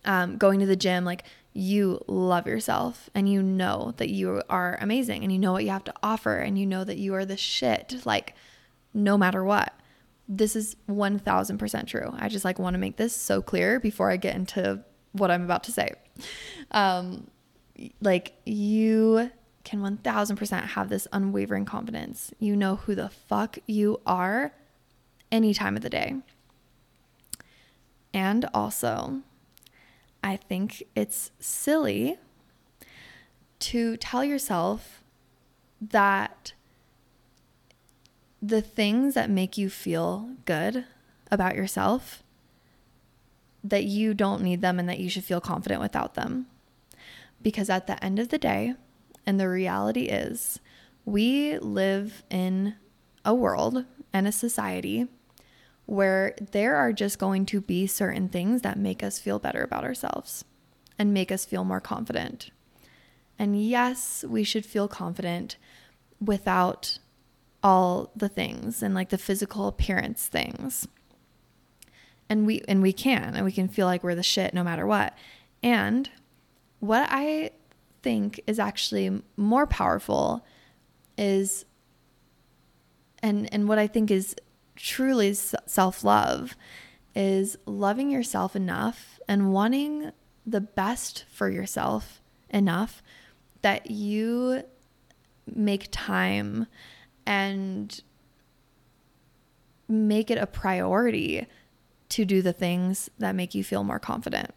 um, 0.04 0.36
going 0.36 0.60
to 0.60 0.66
the 0.66 0.76
gym, 0.76 1.04
like 1.04 1.24
you 1.52 2.02
love 2.06 2.46
yourself 2.46 3.10
and 3.14 3.28
you 3.28 3.42
know 3.42 3.94
that 3.98 4.10
you 4.10 4.42
are 4.48 4.78
amazing 4.80 5.22
and 5.22 5.32
you 5.32 5.38
know 5.38 5.52
what 5.52 5.64
you 5.64 5.70
have 5.70 5.84
to 5.84 5.94
offer 6.02 6.38
and 6.38 6.58
you 6.58 6.66
know 6.66 6.82
that 6.84 6.98
you 6.98 7.14
are 7.14 7.24
the 7.24 7.36
shit, 7.36 7.94
like 8.04 8.34
no 8.94 9.16
matter 9.16 9.44
what 9.44 9.74
this 10.28 10.56
is 10.56 10.76
1000% 10.88 11.86
true. 11.86 12.14
I 12.18 12.28
just 12.28 12.44
like 12.44 12.58
want 12.58 12.74
to 12.74 12.78
make 12.78 12.96
this 12.96 13.14
so 13.14 13.42
clear 13.42 13.80
before 13.80 14.10
I 14.10 14.16
get 14.16 14.34
into 14.34 14.82
what 15.12 15.30
I'm 15.30 15.42
about 15.42 15.64
to 15.64 15.72
say. 15.72 15.92
Um, 16.70 17.26
like 18.00 18.34
you 18.46 19.30
can 19.72 19.80
1000% 19.80 20.66
have 20.68 20.90
this 20.90 21.08
unwavering 21.12 21.64
confidence. 21.64 22.30
You 22.38 22.54
know 22.54 22.76
who 22.76 22.94
the 22.94 23.08
fuck 23.08 23.56
you 23.66 24.02
are 24.04 24.52
any 25.30 25.54
time 25.54 25.76
of 25.76 25.82
the 25.82 25.88
day. 25.88 26.16
And 28.12 28.44
also, 28.52 29.22
I 30.22 30.36
think 30.36 30.82
it's 30.94 31.30
silly 31.40 32.18
to 33.60 33.96
tell 33.96 34.22
yourself 34.22 35.02
that 35.80 36.52
the 38.42 38.60
things 38.60 39.14
that 39.14 39.30
make 39.30 39.56
you 39.56 39.70
feel 39.70 40.32
good 40.44 40.84
about 41.30 41.56
yourself 41.56 42.22
that 43.64 43.84
you 43.84 44.12
don't 44.12 44.42
need 44.42 44.60
them 44.60 44.78
and 44.78 44.86
that 44.88 44.98
you 44.98 45.08
should 45.08 45.24
feel 45.24 45.40
confident 45.40 45.80
without 45.80 46.12
them. 46.12 46.46
Because 47.40 47.70
at 47.70 47.86
the 47.86 48.02
end 48.04 48.18
of 48.18 48.28
the 48.28 48.38
day, 48.38 48.74
and 49.26 49.38
the 49.38 49.48
reality 49.48 50.04
is, 50.04 50.60
we 51.04 51.58
live 51.58 52.22
in 52.30 52.74
a 53.24 53.34
world 53.34 53.84
and 54.12 54.26
a 54.26 54.32
society 54.32 55.08
where 55.86 56.34
there 56.52 56.76
are 56.76 56.92
just 56.92 57.18
going 57.18 57.44
to 57.46 57.60
be 57.60 57.86
certain 57.86 58.28
things 58.28 58.62
that 58.62 58.78
make 58.78 59.02
us 59.02 59.18
feel 59.18 59.38
better 59.38 59.62
about 59.62 59.84
ourselves 59.84 60.44
and 60.98 61.12
make 61.12 61.32
us 61.32 61.44
feel 61.44 61.64
more 61.64 61.80
confident. 61.80 62.50
And 63.38 63.62
yes, 63.62 64.24
we 64.28 64.44
should 64.44 64.64
feel 64.64 64.88
confident 64.88 65.56
without 66.20 66.98
all 67.62 68.10
the 68.14 68.28
things 68.28 68.82
and 68.82 68.94
like 68.94 69.08
the 69.08 69.18
physical 69.18 69.66
appearance 69.66 70.26
things. 70.26 70.86
And 72.28 72.46
we 72.46 72.62
and 72.68 72.80
we 72.80 72.92
can 72.92 73.34
and 73.34 73.44
we 73.44 73.52
can 73.52 73.68
feel 73.68 73.86
like 73.86 74.02
we're 74.02 74.14
the 74.14 74.22
shit 74.22 74.54
no 74.54 74.64
matter 74.64 74.86
what. 74.86 75.16
And 75.62 76.08
what 76.80 77.06
I 77.10 77.50
think 78.02 78.40
is 78.46 78.58
actually 78.58 79.22
more 79.36 79.66
powerful 79.66 80.44
is 81.16 81.64
and 83.22 83.52
and 83.52 83.68
what 83.68 83.78
I 83.78 83.86
think 83.86 84.10
is 84.10 84.34
truly 84.76 85.32
self-love 85.34 86.56
is 87.14 87.56
loving 87.66 88.10
yourself 88.10 88.56
enough 88.56 89.20
and 89.28 89.52
wanting 89.52 90.10
the 90.46 90.60
best 90.60 91.24
for 91.30 91.48
yourself 91.48 92.20
enough 92.50 93.02
that 93.60 93.90
you 93.90 94.62
make 95.46 95.88
time 95.90 96.66
and 97.26 98.02
make 99.88 100.30
it 100.30 100.38
a 100.38 100.46
priority 100.46 101.46
to 102.08 102.24
do 102.24 102.42
the 102.42 102.52
things 102.52 103.10
that 103.18 103.34
make 103.34 103.54
you 103.54 103.62
feel 103.62 103.84
more 103.84 103.98
confident. 103.98 104.52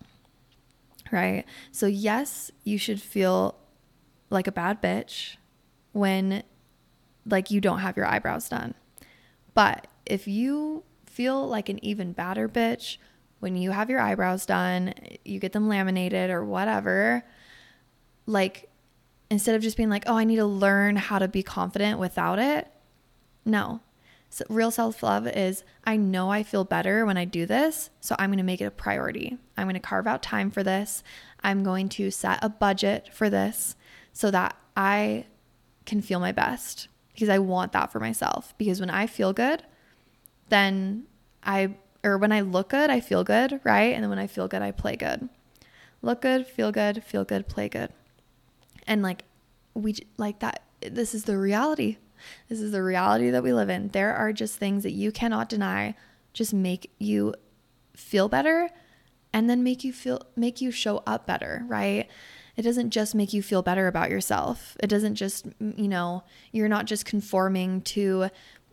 Right? 1.12 1.45
So, 1.71 1.85
yes, 1.85 2.51
you 2.63 2.77
should 2.77 3.01
feel 3.01 3.55
like 4.29 4.47
a 4.47 4.51
bad 4.51 4.81
bitch 4.81 5.38
when 5.91 6.43
like 7.25 7.50
you 7.51 7.62
don't 7.62 7.79
have 7.79 7.97
your 7.97 8.05
eyebrows 8.05 8.50
done. 8.50 8.74
But 9.53 9.88
if 10.05 10.27
you 10.27 10.83
feel 11.05 11.47
like 11.47 11.69
an 11.69 11.83
even 11.83 12.12
badder 12.12 12.50
bitch 12.50 12.97
when 13.39 13.55
you 13.55 13.71
have 13.71 13.89
your 13.89 14.00
eyebrows 14.00 14.45
done, 14.45 14.93
you 15.24 15.39
get 15.39 15.53
them 15.53 15.67
laminated 15.67 16.29
or 16.29 16.43
whatever, 16.43 17.24
like 18.25 18.69
instead 19.29 19.55
of 19.55 19.62
just 19.62 19.77
being 19.77 19.89
like, 19.89 20.03
oh, 20.07 20.17
I 20.17 20.24
need 20.24 20.38
to 20.38 20.45
learn 20.45 20.95
how 20.95 21.19
to 21.19 21.27
be 21.27 21.43
confident 21.43 22.00
without 22.00 22.39
it. 22.39 22.67
No, 23.45 23.81
real 24.50 24.72
self 24.72 25.01
love 25.01 25.27
is 25.27 25.63
I 25.86 25.98
know 25.98 26.29
I 26.29 26.44
feel 26.44 26.63
better 26.63 27.05
when 27.05 27.17
I 27.17 27.25
do 27.25 27.46
this, 27.46 27.89
so 28.01 28.15
I'm 28.20 28.29
going 28.29 28.38
to 28.38 28.44
make 28.44 28.62
it 28.62 28.65
a 28.65 28.72
priority. 28.72 29.38
I'm 29.58 29.65
going 29.65 29.75
to 29.75 29.79
carve 29.79 30.08
out 30.08 30.22
time 30.22 30.51
for 30.51 30.63
this. 30.63 31.03
I'm 31.44 31.63
going 31.63 31.89
to 31.89 32.12
set 32.12 32.39
a 32.41 32.50
budget 32.50 33.10
for 33.13 33.29
this 33.29 33.75
so 34.13 34.32
that 34.32 34.55
I 34.75 35.25
can 35.86 36.01
feel 36.01 36.20
my 36.20 36.32
best 36.32 36.88
because 37.13 37.29
I 37.29 37.39
want 37.39 37.72
that 37.72 37.91
for 37.91 38.00
myself. 38.00 38.53
Because 38.58 38.79
when 38.79 38.89
I 38.89 39.08
feel 39.08 39.32
good, 39.32 39.63
then 40.50 41.05
I, 41.44 41.75
or 42.03 42.17
when 42.17 42.32
I 42.32 42.41
look 42.41 42.70
good, 42.70 42.89
I 42.89 43.00
feel 43.00 43.24
good, 43.24 43.62
right? 43.63 43.94
And 43.94 44.03
then 44.03 44.10
when 44.10 44.20
I 44.20 44.27
feel 44.27 44.48
good, 44.48 44.62
I 44.62 44.72
play 44.72 44.96
good. 44.96 45.29
Look 46.01 46.22
good, 46.22 46.46
feel 46.46 46.72
good, 46.72 47.03
feel 47.03 47.24
good, 47.24 47.48
play 47.48 47.70
good. 47.70 47.91
And 48.86 49.01
like, 49.01 49.24
we 49.74 49.96
like 50.17 50.39
that, 50.39 50.63
this 50.82 51.15
is 51.15 51.24
the 51.24 51.38
reality. 51.38 51.98
This 52.50 52.62
is 52.62 52.72
the 52.72 52.84
reality 52.84 53.29
that 53.29 53.43
we 53.43 53.53
live 53.53 53.69
in. 53.69 53.89
There 53.89 54.13
are 54.13 54.34
just 54.34 54.57
things 54.57 54.84
that 54.84 54.91
you 54.91 55.12
cannot 55.12 55.50
deny, 55.50 55.95
just 56.34 56.53
make 56.53 56.91
you 57.00 57.34
feel 57.95 58.27
better 58.27 58.69
and 59.34 59.50
then 59.50 59.63
make 59.63 59.84
you 59.84 59.93
feel, 59.93 60.22
make 60.36 60.62
you 60.62 60.72
show 60.72 61.03
up 61.05 61.25
better, 61.25 61.63
right? 61.67 62.07
it 62.55 62.62
doesn't 62.62 62.91
just 62.91 63.15
make 63.15 63.34
you 63.34 63.41
feel 63.41 63.62
better 63.62 63.88
about 63.88 64.10
yourself. 64.10 64.77
It 64.81 64.88
doesn't 64.88 65.15
just, 65.15 65.45
you 65.60 65.88
know, 65.88 66.24
you're 66.51 66.69
not 66.69 66.86
just 66.86 67.05
conforming 67.05 67.81
to 67.81 68.29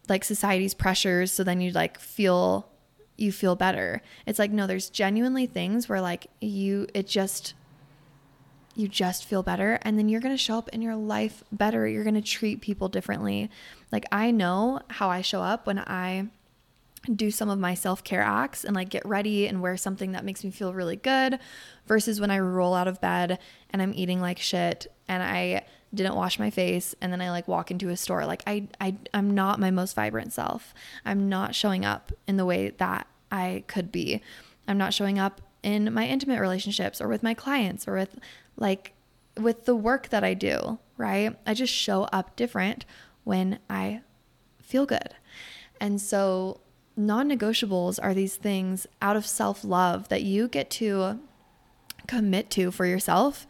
like 0.09 0.25
society's 0.25 0.75
pressures 0.75 1.33
so 1.33 1.45
then 1.45 1.61
you 1.61 1.71
like 1.73 1.99
feel 1.99 2.69
you 3.17 3.33
feel 3.33 3.57
better. 3.57 4.03
It's 4.27 4.39
like 4.39 4.51
no, 4.51 4.67
there's 4.67 4.91
genuinely 4.91 5.47
things 5.47 5.89
where 5.89 6.01
like 6.01 6.29
you 6.41 6.87
it 6.95 7.07
just 7.07 7.55
you 8.75 8.89
just 8.89 9.25
feel 9.25 9.43
better 9.43 9.79
and 9.83 9.99
then 9.99 10.09
you're 10.09 10.21
going 10.21 10.35
to 10.35 10.43
show 10.43 10.57
up 10.57 10.69
in 10.71 10.83
your 10.83 10.97
life 10.97 11.45
better. 11.53 11.87
You're 11.87 12.05
going 12.05 12.15
to 12.15 12.23
treat 12.23 12.61
people 12.61 12.89
differently. 12.89 13.51
Like 13.91 14.05
I 14.11 14.31
know 14.31 14.81
how 14.89 15.11
I 15.11 15.21
show 15.21 15.43
up 15.43 15.67
when 15.67 15.79
I 15.79 16.29
do 17.15 17.31
some 17.31 17.51
of 17.51 17.59
my 17.59 17.75
self 17.75 18.05
care 18.05 18.23
acts 18.23 18.65
and 18.65 18.75
like 18.75 18.89
get 18.89 19.05
ready 19.05 19.47
and 19.47 19.61
wear 19.61 19.77
something 19.77 20.13
that 20.13 20.25
makes 20.25 20.45
me 20.45 20.51
feel 20.51 20.73
really 20.73 20.97
good 20.97 21.39
versus 21.87 22.21
when 22.21 22.31
I 22.31 22.39
roll 22.39 22.75
out 22.75 22.89
of 22.89 23.01
bed 23.01 23.39
and 23.71 23.83
I'm 23.83 23.93
eating 23.95 24.21
like 24.21 24.39
shit 24.39 24.87
and 25.09 25.23
I 25.23 25.67
didn't 25.93 26.15
wash 26.15 26.39
my 26.39 26.49
face 26.49 26.95
and 27.01 27.13
then 27.13 27.21
I 27.21 27.31
like 27.31 27.49
walk 27.49 27.71
into 27.71 27.89
a 27.89 27.97
store. 27.97 28.25
Like 28.25 28.43
I, 28.47 28.69
I 28.81 28.97
I'm 29.13 29.35
not 29.35 29.61
my 29.61 29.71
most 29.71 29.95
vibrant 29.95 30.33
self. 30.33 30.73
I'm 31.05 31.29
not 31.29 31.55
showing 31.55 31.85
up 31.85 32.13
in 32.27 32.37
the 32.37 32.47
way 32.47 32.71
that 32.71 33.07
I 33.31 33.65
could 33.67 33.93
be. 33.93 34.23
I'm 34.69 34.79
not 34.79 34.95
showing 34.95 35.19
up 35.19 35.41
in 35.63 35.93
my 35.93 36.07
intimate 36.07 36.41
relationships 36.41 37.01
or 37.01 37.09
with 37.09 37.23
my 37.23 37.35
clients 37.35 37.87
or 37.87 37.95
with 37.95 38.19
like 38.57 38.93
with 39.39 39.65
the 39.65 39.77
work 39.77 40.11
that 40.11 40.25
I 40.25 40.35
do, 40.35 40.79
right? 40.97 41.37
I 41.47 41.55
just 41.55 41.73
show 41.73 42.03
up 42.05 42.37
different 42.37 42.85
when 43.25 43.59
I 43.71 44.03
feel 44.61 44.87
good. 44.87 45.15
And 45.81 46.01
so 46.01 46.61
non 46.97 47.29
negotiables 47.29 47.99
are 48.03 48.15
these 48.15 48.37
things 48.37 48.87
out 49.01 49.17
of 49.17 49.27
self 49.27 49.65
love 49.65 50.09
that 50.09 50.23
you 50.23 50.49
get 50.49 50.71
to 50.71 51.21
commit 52.07 52.51
to 52.51 52.71
for 52.71 52.85
yourself 52.85 53.47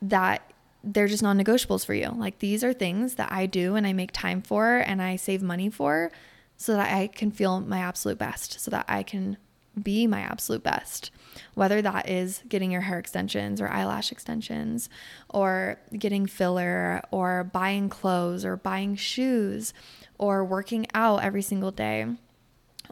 that 0.00 0.52
they're 0.82 1.06
just 1.06 1.22
non 1.22 1.38
negotiables 1.38 1.86
for 1.86 1.94
you. 1.94 2.10
Like 2.16 2.40
these 2.40 2.64
are 2.64 2.72
things 2.72 3.14
that 3.14 3.32
I 3.32 3.46
do 3.46 3.74
and 3.76 3.86
I 3.86 3.92
make 3.92 4.12
time 4.12 4.42
for 4.42 4.78
and 4.78 5.00
I 5.00 5.16
save 5.16 5.42
money 5.42 5.70
for 5.70 6.10
so 6.56 6.74
that 6.74 6.94
I 6.94 7.08
can 7.08 7.30
feel 7.30 7.60
my 7.60 7.78
absolute 7.78 8.18
best, 8.18 8.60
so 8.60 8.70
that 8.70 8.84
I 8.88 9.02
can 9.02 9.36
be 9.80 10.06
my 10.06 10.20
absolute 10.20 10.62
best. 10.62 11.10
Whether 11.54 11.82
that 11.82 12.08
is 12.08 12.42
getting 12.48 12.70
your 12.70 12.82
hair 12.82 12.98
extensions 12.98 13.60
or 13.60 13.68
eyelash 13.68 14.12
extensions, 14.12 14.88
or 15.28 15.80
getting 15.98 16.26
filler, 16.26 17.02
or 17.10 17.44
buying 17.44 17.88
clothes, 17.88 18.44
or 18.44 18.56
buying 18.56 18.94
shoes, 18.96 19.74
or 20.18 20.44
working 20.44 20.86
out 20.94 21.22
every 21.22 21.42
single 21.42 21.70
day 21.70 22.06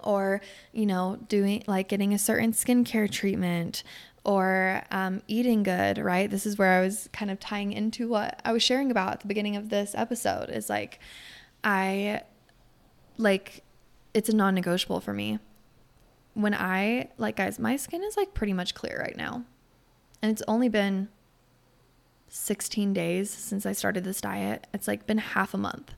or 0.02 0.40
you 0.72 0.86
know 0.86 1.18
doing 1.28 1.62
like 1.66 1.88
getting 1.88 2.14
a 2.14 2.18
certain 2.18 2.52
skincare 2.52 3.10
treatment 3.10 3.82
or 4.24 4.82
um, 4.90 5.22
eating 5.26 5.62
good 5.62 5.98
right 5.98 6.30
this 6.30 6.46
is 6.46 6.56
where 6.56 6.72
i 6.72 6.80
was 6.80 7.08
kind 7.12 7.30
of 7.30 7.38
tying 7.40 7.72
into 7.72 8.08
what 8.08 8.40
i 8.44 8.52
was 8.52 8.62
sharing 8.62 8.90
about 8.90 9.12
at 9.12 9.20
the 9.20 9.26
beginning 9.26 9.56
of 9.56 9.68
this 9.68 9.94
episode 9.94 10.48
is 10.48 10.68
like 10.70 10.98
i 11.64 12.20
like 13.18 13.62
it's 14.14 14.28
a 14.28 14.34
non-negotiable 14.34 15.00
for 15.00 15.12
me 15.12 15.38
when 16.34 16.54
i 16.54 17.08
like 17.18 17.36
guys 17.36 17.58
my 17.58 17.76
skin 17.76 18.02
is 18.02 18.16
like 18.16 18.34
pretty 18.34 18.52
much 18.52 18.74
clear 18.74 18.98
right 19.00 19.16
now 19.16 19.42
and 20.22 20.30
it's 20.30 20.42
only 20.48 20.68
been 20.68 21.08
16 22.28 22.92
days 22.92 23.30
since 23.30 23.66
i 23.66 23.72
started 23.72 24.04
this 24.04 24.20
diet 24.20 24.66
it's 24.72 24.88
like 24.88 25.06
been 25.06 25.18
half 25.18 25.52
a 25.52 25.58
month 25.58 25.94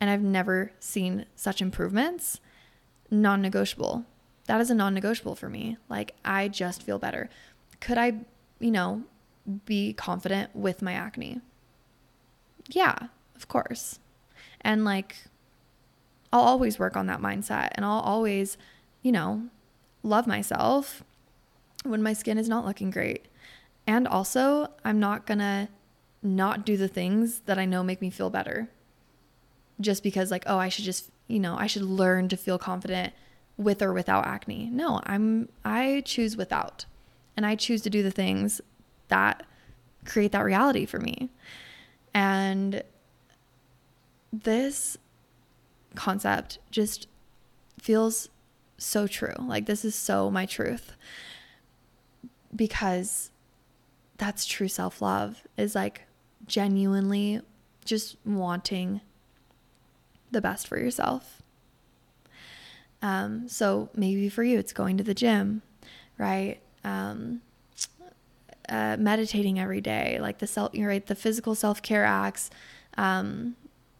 and 0.00 0.08
i've 0.08 0.22
never 0.22 0.72
seen 0.80 1.26
such 1.36 1.60
improvements 1.60 2.40
non 3.10 3.42
negotiable. 3.42 4.04
That 4.46 4.60
is 4.60 4.70
a 4.70 4.74
non 4.74 4.94
negotiable 4.94 5.34
for 5.34 5.48
me. 5.48 5.76
Like, 5.88 6.14
I 6.24 6.48
just 6.48 6.82
feel 6.82 6.98
better. 6.98 7.28
Could 7.80 7.98
I, 7.98 8.14
you 8.58 8.70
know, 8.70 9.04
be 9.64 9.92
confident 9.92 10.54
with 10.54 10.82
my 10.82 10.92
acne? 10.92 11.40
Yeah, 12.68 13.08
of 13.36 13.48
course. 13.48 13.98
And 14.60 14.84
like, 14.84 15.16
I'll 16.32 16.42
always 16.42 16.78
work 16.78 16.96
on 16.96 17.06
that 17.06 17.20
mindset 17.20 17.70
and 17.74 17.84
I'll 17.84 18.00
always, 18.00 18.56
you 19.02 19.12
know, 19.12 19.48
love 20.02 20.26
myself 20.26 21.02
when 21.84 22.02
my 22.02 22.12
skin 22.12 22.38
is 22.38 22.48
not 22.48 22.66
looking 22.66 22.90
great. 22.90 23.26
And 23.86 24.06
also, 24.06 24.68
I'm 24.84 25.00
not 25.00 25.26
gonna 25.26 25.68
not 26.22 26.66
do 26.66 26.76
the 26.76 26.88
things 26.88 27.40
that 27.46 27.58
I 27.58 27.64
know 27.64 27.82
make 27.82 28.00
me 28.00 28.10
feel 28.10 28.30
better 28.30 28.68
just 29.80 30.02
because, 30.02 30.30
like, 30.30 30.44
oh, 30.46 30.58
I 30.58 30.68
should 30.68 30.84
just 30.84 31.10
you 31.30 31.38
know, 31.38 31.56
I 31.56 31.66
should 31.68 31.82
learn 31.82 32.28
to 32.28 32.36
feel 32.36 32.58
confident 32.58 33.12
with 33.56 33.80
or 33.82 33.92
without 33.92 34.26
acne. 34.26 34.68
No, 34.72 35.00
I'm 35.04 35.48
I 35.64 36.02
choose 36.04 36.36
without. 36.36 36.86
And 37.36 37.46
I 37.46 37.54
choose 37.54 37.82
to 37.82 37.90
do 37.90 38.02
the 38.02 38.10
things 38.10 38.60
that 39.08 39.46
create 40.04 40.32
that 40.32 40.44
reality 40.44 40.84
for 40.84 40.98
me. 40.98 41.30
And 42.12 42.82
this 44.32 44.98
concept 45.94 46.58
just 46.70 47.06
feels 47.80 48.28
so 48.84 49.06
true. 49.06 49.34
Like 49.38 49.66
this 49.66 49.84
is 49.84 49.94
so 49.94 50.30
my 50.30 50.46
truth. 50.46 50.92
Because 52.54 53.30
that's 54.18 54.44
true 54.44 54.68
self-love 54.68 55.46
is 55.56 55.74
like 55.74 56.02
genuinely 56.46 57.40
just 57.84 58.16
wanting 58.24 59.00
the 60.30 60.40
best 60.40 60.66
for 60.66 60.78
yourself. 60.78 61.42
Um, 63.02 63.48
so 63.48 63.88
maybe 63.94 64.28
for 64.28 64.44
you, 64.44 64.58
it's 64.58 64.72
going 64.72 64.98
to 64.98 65.04
the 65.04 65.14
gym, 65.14 65.62
right? 66.18 66.60
Um, 66.84 67.40
uh, 68.68 68.96
meditating 68.98 69.58
every 69.58 69.80
day, 69.80 70.18
like 70.20 70.38
the 70.38 70.46
self, 70.46 70.72
right, 70.76 71.04
the 71.04 71.14
physical 71.14 71.54
self 71.54 71.82
care 71.82 72.04
acts, 72.04 72.50
um, 72.96 73.56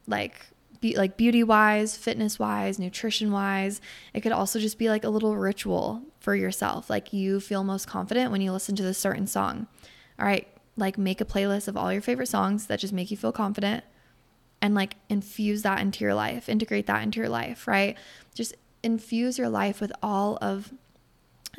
like 0.06 0.46
be, 0.80 0.96
like 0.96 1.16
beauty 1.16 1.42
wise, 1.42 1.96
fitness 1.96 2.38
wise, 2.38 2.78
nutrition 2.78 3.32
wise. 3.32 3.80
It 4.14 4.20
could 4.20 4.32
also 4.32 4.58
just 4.58 4.78
be 4.78 4.88
like 4.88 5.04
a 5.04 5.10
little 5.10 5.36
ritual 5.36 6.02
for 6.18 6.34
yourself. 6.34 6.88
Like 6.90 7.12
you 7.12 7.40
feel 7.40 7.64
most 7.64 7.86
confident 7.86 8.30
when 8.30 8.40
you 8.40 8.52
listen 8.52 8.76
to 8.76 8.82
this 8.82 8.98
certain 8.98 9.26
song. 9.26 9.66
All 10.18 10.26
right, 10.26 10.46
like 10.76 10.98
make 10.98 11.20
a 11.20 11.24
playlist 11.24 11.68
of 11.68 11.76
all 11.76 11.92
your 11.92 12.02
favorite 12.02 12.28
songs 12.28 12.66
that 12.66 12.80
just 12.80 12.92
make 12.92 13.10
you 13.10 13.16
feel 13.16 13.32
confident 13.32 13.84
and 14.62 14.74
like 14.74 14.96
infuse 15.08 15.62
that 15.62 15.80
into 15.80 16.04
your 16.04 16.14
life, 16.14 16.48
integrate 16.48 16.86
that 16.86 17.02
into 17.02 17.20
your 17.20 17.28
life, 17.28 17.66
right? 17.66 17.96
Just 18.34 18.54
infuse 18.82 19.38
your 19.38 19.48
life 19.48 19.80
with 19.80 19.92
all 20.02 20.38
of 20.40 20.72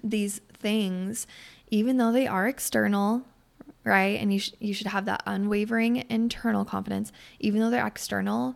these 0.04 0.42
things, 0.54 1.28
even 1.70 1.98
though 1.98 2.12
they 2.12 2.28
are 2.28 2.48
external, 2.48 3.24
right? 3.84 4.20
And 4.20 4.32
you, 4.34 4.40
sh- 4.40 4.54
you 4.60 4.74
should 4.74 4.88
have 4.88 5.06
that 5.06 5.24
unwavering 5.26 6.06
internal 6.10 6.66
confidence, 6.66 7.12
even 7.40 7.62
though 7.62 7.70
they're 7.70 7.86
external. 7.86 8.56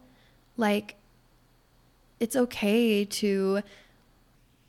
Like, 0.57 0.95
it's 2.19 2.35
okay 2.35 3.05
to 3.05 3.61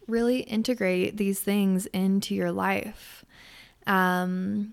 really 0.07 0.41
integrate 0.41 1.17
these 1.17 1.41
things 1.41 1.87
into 1.87 2.35
your 2.35 2.53
life. 2.53 3.25
Um, 3.87 4.73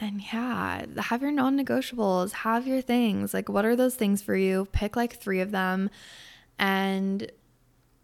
and 0.00 0.20
yeah, 0.32 0.84
have 0.98 1.22
your 1.22 1.30
non 1.30 1.56
negotiables, 1.56 2.32
have 2.32 2.66
your 2.66 2.80
things. 2.80 3.32
Like, 3.32 3.48
what 3.48 3.64
are 3.64 3.76
those 3.76 3.94
things 3.94 4.20
for 4.20 4.34
you? 4.34 4.66
Pick 4.72 4.96
like 4.96 5.16
three 5.16 5.40
of 5.40 5.52
them 5.52 5.90
and 6.58 7.30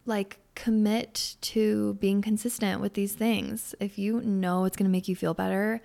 like 0.06 0.38
commit 0.54 1.36
to 1.40 1.94
being 1.94 2.22
consistent 2.22 2.80
with 2.80 2.94
these 2.94 3.12
things. 3.12 3.74
If 3.80 3.98
you 3.98 4.20
know 4.20 4.64
it's 4.64 4.76
going 4.76 4.88
to 4.88 4.92
make 4.92 5.08
you 5.08 5.16
feel 5.16 5.34
better, 5.34 5.80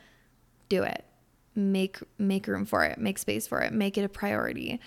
do 0.70 0.84
it. 0.84 1.04
Make 1.56 1.98
make 2.18 2.48
room 2.48 2.66
for 2.66 2.84
it. 2.84 2.98
Make 2.98 3.18
space 3.18 3.46
for 3.48 3.62
it. 3.62 3.74
Make 3.74 3.98
it 3.98 4.04
a 4.04 4.10
priority 4.10 4.80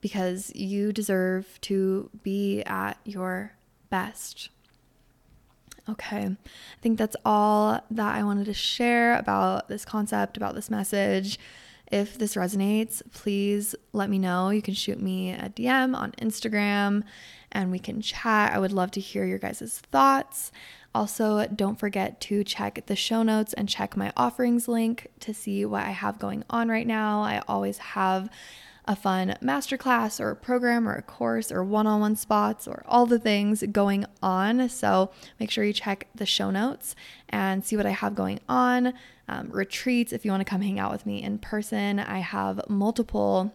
because 0.00 0.54
you 0.54 0.92
deserve 0.92 1.60
to 1.62 2.10
be 2.22 2.62
at 2.64 2.98
your 3.04 3.52
best. 3.90 4.50
Okay. 5.88 6.24
I 6.26 6.36
think 6.82 6.98
that's 6.98 7.16
all 7.24 7.80
that 7.90 8.14
I 8.14 8.22
wanted 8.22 8.44
to 8.46 8.54
share 8.54 9.16
about 9.16 9.68
this 9.68 9.84
concept, 9.84 10.36
about 10.36 10.54
this 10.54 10.70
message. 10.70 11.38
If 11.90 12.18
this 12.18 12.34
resonates, 12.34 13.00
please 13.12 13.74
let 13.94 14.10
me 14.10 14.18
know. 14.18 14.50
You 14.50 14.60
can 14.60 14.74
shoot 14.74 15.00
me 15.00 15.32
a 15.32 15.48
DM 15.48 15.96
on 15.96 16.12
Instagram 16.12 17.04
and 17.50 17.70
we 17.70 17.78
can 17.78 18.02
chat. 18.02 18.52
I 18.52 18.58
would 18.58 18.72
love 18.72 18.90
to 18.92 19.00
hear 19.00 19.24
your 19.24 19.38
guys' 19.38 19.80
thoughts. 19.90 20.52
Also, 20.94 21.46
don't 21.46 21.78
forget 21.78 22.20
to 22.22 22.44
check 22.44 22.84
the 22.86 22.96
show 22.96 23.22
notes 23.22 23.54
and 23.54 23.68
check 23.68 23.96
my 23.96 24.12
offerings 24.16 24.68
link 24.68 25.08
to 25.20 25.32
see 25.32 25.64
what 25.64 25.84
I 25.84 25.90
have 25.90 26.18
going 26.18 26.44
on 26.50 26.68
right 26.68 26.86
now. 26.86 27.22
I 27.22 27.42
always 27.48 27.78
have 27.78 28.28
a 28.88 28.96
fun 28.96 29.36
masterclass 29.42 30.18
or 30.18 30.30
a 30.30 30.36
program 30.36 30.88
or 30.88 30.94
a 30.94 31.02
course 31.02 31.52
or 31.52 31.62
one 31.62 31.86
on 31.86 32.00
one 32.00 32.16
spots 32.16 32.66
or 32.66 32.82
all 32.86 33.04
the 33.04 33.18
things 33.18 33.62
going 33.70 34.06
on. 34.22 34.66
So 34.70 35.10
make 35.38 35.50
sure 35.50 35.62
you 35.62 35.74
check 35.74 36.08
the 36.14 36.24
show 36.24 36.50
notes 36.50 36.96
and 37.28 37.62
see 37.64 37.76
what 37.76 37.84
I 37.84 37.90
have 37.90 38.14
going 38.14 38.40
on. 38.48 38.94
Um, 39.28 39.50
retreats, 39.52 40.14
if 40.14 40.24
you 40.24 40.30
want 40.30 40.40
to 40.40 40.50
come 40.50 40.62
hang 40.62 40.78
out 40.78 40.90
with 40.90 41.04
me 41.04 41.22
in 41.22 41.38
person, 41.38 42.00
I 42.00 42.20
have 42.20 42.62
multiple 42.66 43.52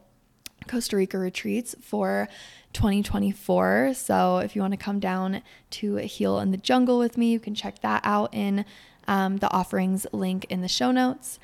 Costa 0.68 0.96
Rica 0.96 1.18
retreats 1.18 1.76
for 1.82 2.30
2024. 2.74 3.96
So 3.96 4.38
if 4.38 4.56
you 4.56 4.62
want 4.62 4.74
to 4.74 4.78
come 4.78 5.00
down 5.00 5.42
to 5.72 5.96
Heal 5.96 6.40
in 6.40 6.52
the 6.52 6.58
Jungle 6.58 7.00
with 7.00 7.18
me, 7.18 7.32
you 7.32 7.40
can 7.40 7.56
check 7.56 7.80
that 7.80 8.02
out 8.06 8.32
in 8.34 8.66
um, 9.08 9.38
the 9.38 9.52
offerings 9.52 10.06
link 10.12 10.46
in 10.50 10.62
the 10.62 10.68
show 10.68 10.92
notes. 10.92 11.40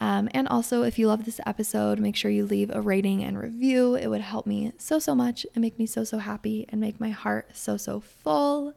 Um, 0.00 0.28
and 0.32 0.48
also, 0.48 0.82
if 0.82 0.98
you 0.98 1.06
love 1.06 1.24
this 1.24 1.40
episode, 1.46 1.98
make 1.98 2.16
sure 2.16 2.30
you 2.30 2.44
leave 2.44 2.70
a 2.74 2.80
rating 2.80 3.22
and 3.22 3.38
review. 3.38 3.94
It 3.94 4.08
would 4.08 4.20
help 4.20 4.46
me 4.46 4.72
so, 4.76 4.98
so 4.98 5.14
much 5.14 5.46
and 5.54 5.62
make 5.62 5.78
me 5.78 5.86
so, 5.86 6.04
so 6.04 6.18
happy 6.18 6.66
and 6.68 6.80
make 6.80 7.00
my 7.00 7.10
heart 7.10 7.50
so, 7.54 7.76
so 7.76 8.00
full. 8.00 8.74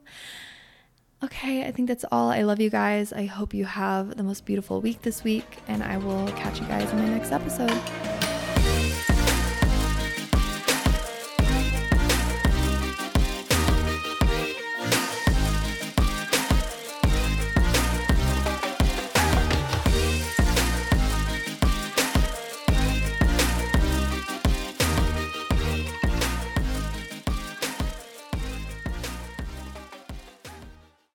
Okay, 1.24 1.66
I 1.66 1.72
think 1.72 1.88
that's 1.88 2.06
all. 2.12 2.30
I 2.30 2.44
love 2.44 2.62
you 2.62 2.70
guys. 2.70 3.12
I 3.12 3.26
hope 3.26 3.54
you 3.54 3.66
have 3.66 4.18
the 4.18 4.24
most 4.24 4.46
beautiful 4.46 4.82
week 4.82 5.02
this 5.02 5.24
week, 5.24 5.58
and 5.68 5.84
I 5.84 5.98
will 5.98 6.28
catch 6.34 6.62
you 6.62 6.68
guys 6.68 6.92
in 6.92 7.00
my 7.00 7.10
next 7.10 7.32
episode. 7.32 8.27